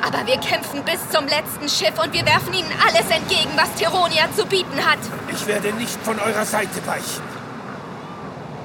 Aber 0.04 0.28
wir 0.28 0.38
kämpfen 0.38 0.84
bis 0.84 1.10
zum 1.10 1.26
letzten 1.26 1.68
Schiff 1.68 1.98
und 1.98 2.14
wir 2.14 2.24
werfen 2.28 2.54
ihnen 2.54 2.72
alles 2.86 3.10
entgegen, 3.10 3.50
was 3.56 3.74
Theronia 3.74 4.28
zu 4.36 4.46
bieten 4.46 4.78
hat. 4.86 5.00
Ich 5.32 5.48
werde 5.48 5.74
nicht 5.74 5.98
von 6.04 6.20
eurer 6.20 6.46
Seite 6.46 6.86
weichen. 6.86 7.24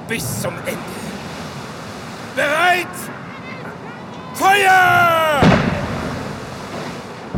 Bis 0.07 0.43
zum 0.43 0.53
Ende. 0.67 0.79
Bereit? 2.37 2.87
Feuer! 4.35 5.41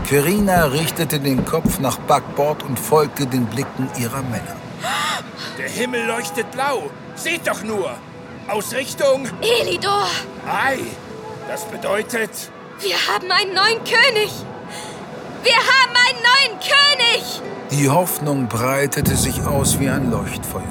Kyrina 0.08 0.64
richtete 0.64 1.20
den 1.20 1.44
Kopf 1.44 1.78
nach 1.78 1.98
Backbord 1.98 2.64
und 2.64 2.78
folgte 2.78 3.26
den 3.26 3.46
Blicken 3.46 3.88
ihrer 3.98 4.22
Männer. 4.22 4.56
Der 5.62 5.70
Himmel 5.70 6.06
leuchtet 6.06 6.50
blau. 6.50 6.90
Seht 7.14 7.46
doch 7.46 7.62
nur. 7.62 7.94
Aus 8.48 8.74
Richtung... 8.74 9.28
Elidor! 9.40 10.08
Ei, 10.44 10.80
das 11.46 11.66
bedeutet... 11.66 12.30
Wir 12.80 12.96
haben 12.96 13.30
einen 13.30 13.54
neuen 13.54 13.78
König! 13.84 14.32
Wir 15.44 15.54
haben 15.54 15.94
einen 16.04 16.18
neuen 16.18 16.58
König! 16.58 17.42
Die 17.70 17.88
Hoffnung 17.88 18.48
breitete 18.48 19.14
sich 19.14 19.40
aus 19.42 19.78
wie 19.78 19.88
ein 19.88 20.10
Leuchtfeuer. 20.10 20.64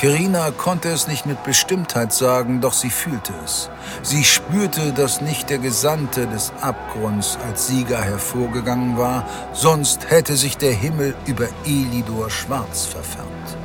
Kyrina 0.00 0.50
konnte 0.50 0.88
es 0.88 1.06
nicht 1.06 1.24
mit 1.24 1.44
Bestimmtheit 1.44 2.12
sagen, 2.12 2.60
doch 2.60 2.72
sie 2.72 2.90
fühlte 2.90 3.32
es. 3.44 3.70
Sie 4.02 4.24
spürte, 4.24 4.92
dass 4.92 5.20
nicht 5.20 5.48
der 5.48 5.58
Gesandte 5.58 6.26
des 6.26 6.52
Abgrunds 6.60 7.38
als 7.46 7.68
Sieger 7.68 8.02
hervorgegangen 8.02 8.98
war, 8.98 9.28
sonst 9.52 10.10
hätte 10.10 10.34
sich 10.34 10.58
der 10.58 10.72
Himmel 10.72 11.14
über 11.26 11.46
Elidor 11.64 12.30
schwarz 12.30 12.84
verfärbt. 12.86 13.61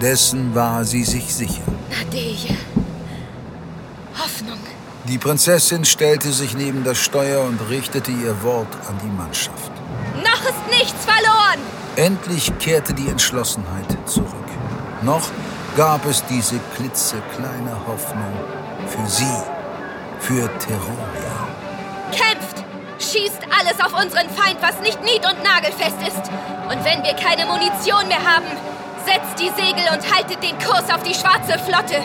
Dessen 0.00 0.54
war 0.54 0.82
sie 0.84 1.04
sich 1.04 1.34
sicher. 1.34 1.62
Nadeje. 1.90 2.56
Hoffnung. 4.18 4.58
Die 5.04 5.18
Prinzessin 5.18 5.84
stellte 5.84 6.32
sich 6.32 6.54
neben 6.54 6.84
das 6.84 6.96
Steuer 6.96 7.44
und 7.44 7.60
richtete 7.68 8.10
ihr 8.10 8.42
Wort 8.42 8.72
an 8.88 8.98
die 9.04 9.14
Mannschaft. 9.14 9.70
Noch 10.24 10.40
ist 10.42 10.78
nichts 10.78 11.04
verloren! 11.04 11.60
Endlich 11.96 12.50
kehrte 12.58 12.94
die 12.94 13.08
Entschlossenheit 13.08 13.96
zurück. 14.06 14.48
Noch 15.02 15.28
gab 15.76 16.06
es 16.06 16.24
diese 16.26 16.58
klitzekleine 16.76 17.76
Hoffnung 17.86 18.32
für 18.86 19.06
sie, 19.06 19.42
für 20.20 20.48
Terroria. 20.60 21.48
Kämpft! 22.10 22.64
Schießt 22.98 23.40
alles 23.50 23.78
auf 23.84 23.92
unseren 24.02 24.30
Feind, 24.30 24.58
was 24.62 24.80
nicht 24.80 25.02
nied- 25.02 25.26
und 25.26 25.42
nagelfest 25.42 26.00
ist. 26.06 26.30
Und 26.70 26.84
wenn 26.84 27.02
wir 27.02 27.14
keine 27.14 27.44
Munition 27.46 28.06
mehr 28.08 28.22
haben, 28.22 28.46
setzt 29.04 29.38
die 29.38 29.50
Segel 29.50 29.84
und 29.92 30.14
haltet 30.14 30.42
den 30.42 30.58
Kurs 30.58 30.88
auf 30.92 31.02
die 31.02 31.14
schwarze 31.14 31.58
Flotte. 31.58 32.02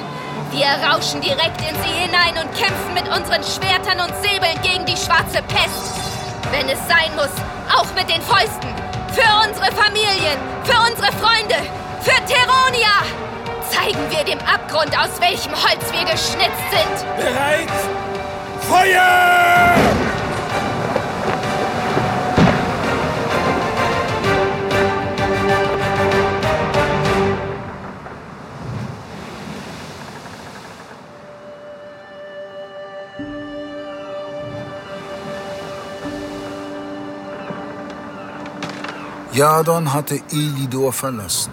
Wir 0.51 0.67
rauschen 0.88 1.21
direkt 1.21 1.62
in 1.62 1.75
sie 1.84 1.93
hinein 1.93 2.36
und 2.38 2.53
kämpfen 2.55 2.93
mit 2.93 3.08
unseren 3.08 3.43
Schwertern 3.43 3.99
und 3.99 4.13
Säbeln 4.23 4.60
gegen 4.62 4.86
die 4.86 4.97
schwarze 4.97 5.41
Pest. 5.47 5.91
Wenn 6.51 6.69
es 6.69 6.79
sein 6.88 7.12
muss, 7.15 7.34
auch 7.73 7.91
mit 7.95 8.10
den 8.10 8.21
Fäusten. 8.21 8.69
Für 9.12 9.47
unsere 9.47 9.71
Familien, 9.71 10.38
für 10.63 10.79
unsere 10.79 11.12
Freunde, 11.19 11.55
für 12.01 12.15
Teronia! 12.25 13.03
Zeigen 13.69 14.10
wir 14.10 14.23
dem 14.23 14.39
Abgrund, 14.39 14.97
aus 14.97 15.19
welchem 15.19 15.53
Holz 15.53 15.91
wir 15.91 16.05
geschnitzt 16.05 16.69
sind. 16.71 17.17
Bereit? 17.17 17.69
Feuer! 18.69 20.14
Jadon 39.35 39.91
hatte 39.91 40.21
Elidor 40.31 40.93
verlassen. 40.93 41.51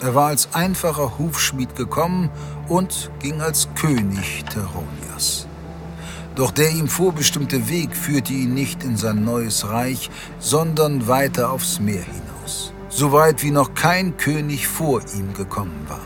Er 0.00 0.12
war 0.16 0.26
als 0.26 0.48
einfacher 0.54 1.20
Hufschmied 1.20 1.76
gekommen 1.76 2.30
und 2.66 3.12
ging 3.20 3.40
als 3.40 3.68
König 3.76 4.44
Teronias. 4.46 5.46
Doch 6.34 6.50
der 6.50 6.70
ihm 6.70 6.88
vorbestimmte 6.88 7.68
Weg 7.68 7.94
führte 7.94 8.32
ihn 8.32 8.54
nicht 8.54 8.82
in 8.82 8.96
sein 8.96 9.24
neues 9.24 9.68
Reich, 9.68 10.10
sondern 10.40 11.06
weiter 11.06 11.52
aufs 11.52 11.78
Meer 11.78 12.02
hinaus, 12.02 12.72
so 12.88 13.12
weit 13.12 13.44
wie 13.44 13.52
noch 13.52 13.74
kein 13.74 14.16
König 14.16 14.66
vor 14.66 15.00
ihm 15.14 15.32
gekommen 15.32 15.86
war. 15.86 16.00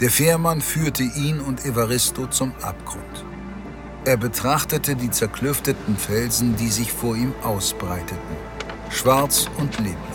Der 0.00 0.10
Fährmann 0.10 0.62
führte 0.62 1.02
ihn 1.02 1.38
und 1.38 1.66
Evaristo 1.66 2.28
zum 2.28 2.54
Abgrund. 2.62 3.26
Er 4.06 4.16
betrachtete 4.16 4.96
die 4.96 5.10
zerklüfteten 5.10 5.98
Felsen, 5.98 6.56
die 6.56 6.68
sich 6.68 6.90
vor 6.90 7.14
ihm 7.14 7.34
ausbreiteten, 7.42 8.36
schwarz 8.88 9.48
und 9.58 9.78
leblos. 9.80 10.13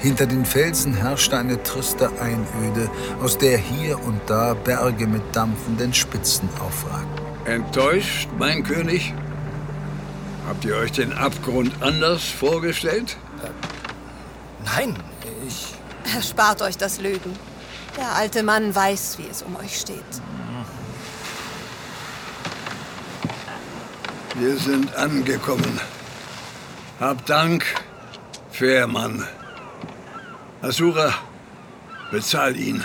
Hinter 0.00 0.26
den 0.26 0.46
Felsen 0.46 0.94
herrschte 0.94 1.36
eine 1.36 1.62
triste 1.62 2.10
Einöde, 2.20 2.90
aus 3.22 3.36
der 3.36 3.58
hier 3.58 4.02
und 4.02 4.18
da 4.26 4.54
Berge 4.54 5.06
mit 5.06 5.22
dampfenden 5.36 5.92
Spitzen 5.92 6.48
aufragten. 6.58 7.26
Enttäuscht, 7.44 8.28
mein 8.38 8.62
König? 8.62 9.12
Habt 10.48 10.64
ihr 10.64 10.76
euch 10.76 10.92
den 10.92 11.12
Abgrund 11.12 11.82
anders 11.82 12.24
vorgestellt? 12.24 13.16
Nein, 14.64 14.96
ich. 15.46 15.74
Erspart 16.14 16.62
euch 16.62 16.78
das 16.78 17.00
Lügen. 17.00 17.36
Der 17.98 18.12
alte 18.12 18.42
Mann 18.42 18.74
weiß, 18.74 19.18
wie 19.18 19.28
es 19.30 19.42
um 19.42 19.54
euch 19.56 19.78
steht. 19.78 20.02
Wir 24.38 24.56
sind 24.56 24.94
angekommen. 24.96 25.78
Hab 26.98 27.26
Dank, 27.26 27.64
Fährmann. 28.50 29.26
Asura, 30.62 31.14
bezahl 32.10 32.56
ihn. 32.56 32.84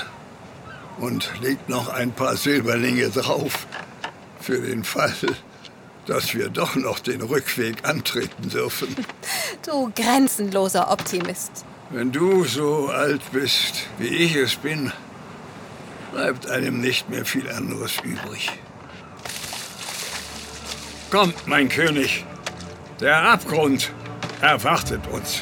Und 0.98 1.30
leg 1.42 1.58
noch 1.68 1.90
ein 1.90 2.14
paar 2.14 2.38
Silberlinge 2.38 3.10
drauf. 3.10 3.68
Für 4.40 4.62
den 4.62 4.84
Fall, 4.86 5.14
dass 6.06 6.34
wir 6.34 6.50
doch 6.50 6.76
noch 6.76 7.00
den 7.00 7.22
Rückweg 7.22 7.88
antreten 7.88 8.50
dürfen. 8.50 8.96
Du 9.66 9.92
grenzenloser 9.96 10.92
Optimist. 10.92 11.66
Wenn 11.90 12.12
du 12.12 12.44
so 12.44 12.90
alt 12.90 13.22
bist, 13.32 13.88
wie 13.98 14.08
ich 14.08 14.36
es 14.36 14.56
bin, 14.58 14.92
bleibt 16.12 16.48
einem 16.48 16.82
nicht 16.82 17.10
mehr 17.10 17.26
viel 17.26 17.50
anderes 17.50 17.94
übrig. 18.04 18.52
Kommt, 21.10 21.48
mein 21.48 21.70
König. 21.70 22.26
Der 23.00 23.24
Abgrund 23.24 23.92
erwartet 24.42 25.08
uns. 25.08 25.42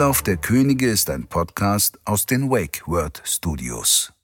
Wettlauf 0.00 0.22
der 0.22 0.38
Könige 0.38 0.88
ist 0.88 1.10
ein 1.10 1.26
Podcast 1.26 1.98
aus 2.06 2.24
den 2.24 2.48
Wake 2.48 2.80
Word 2.86 3.20
Studios. 3.26 4.14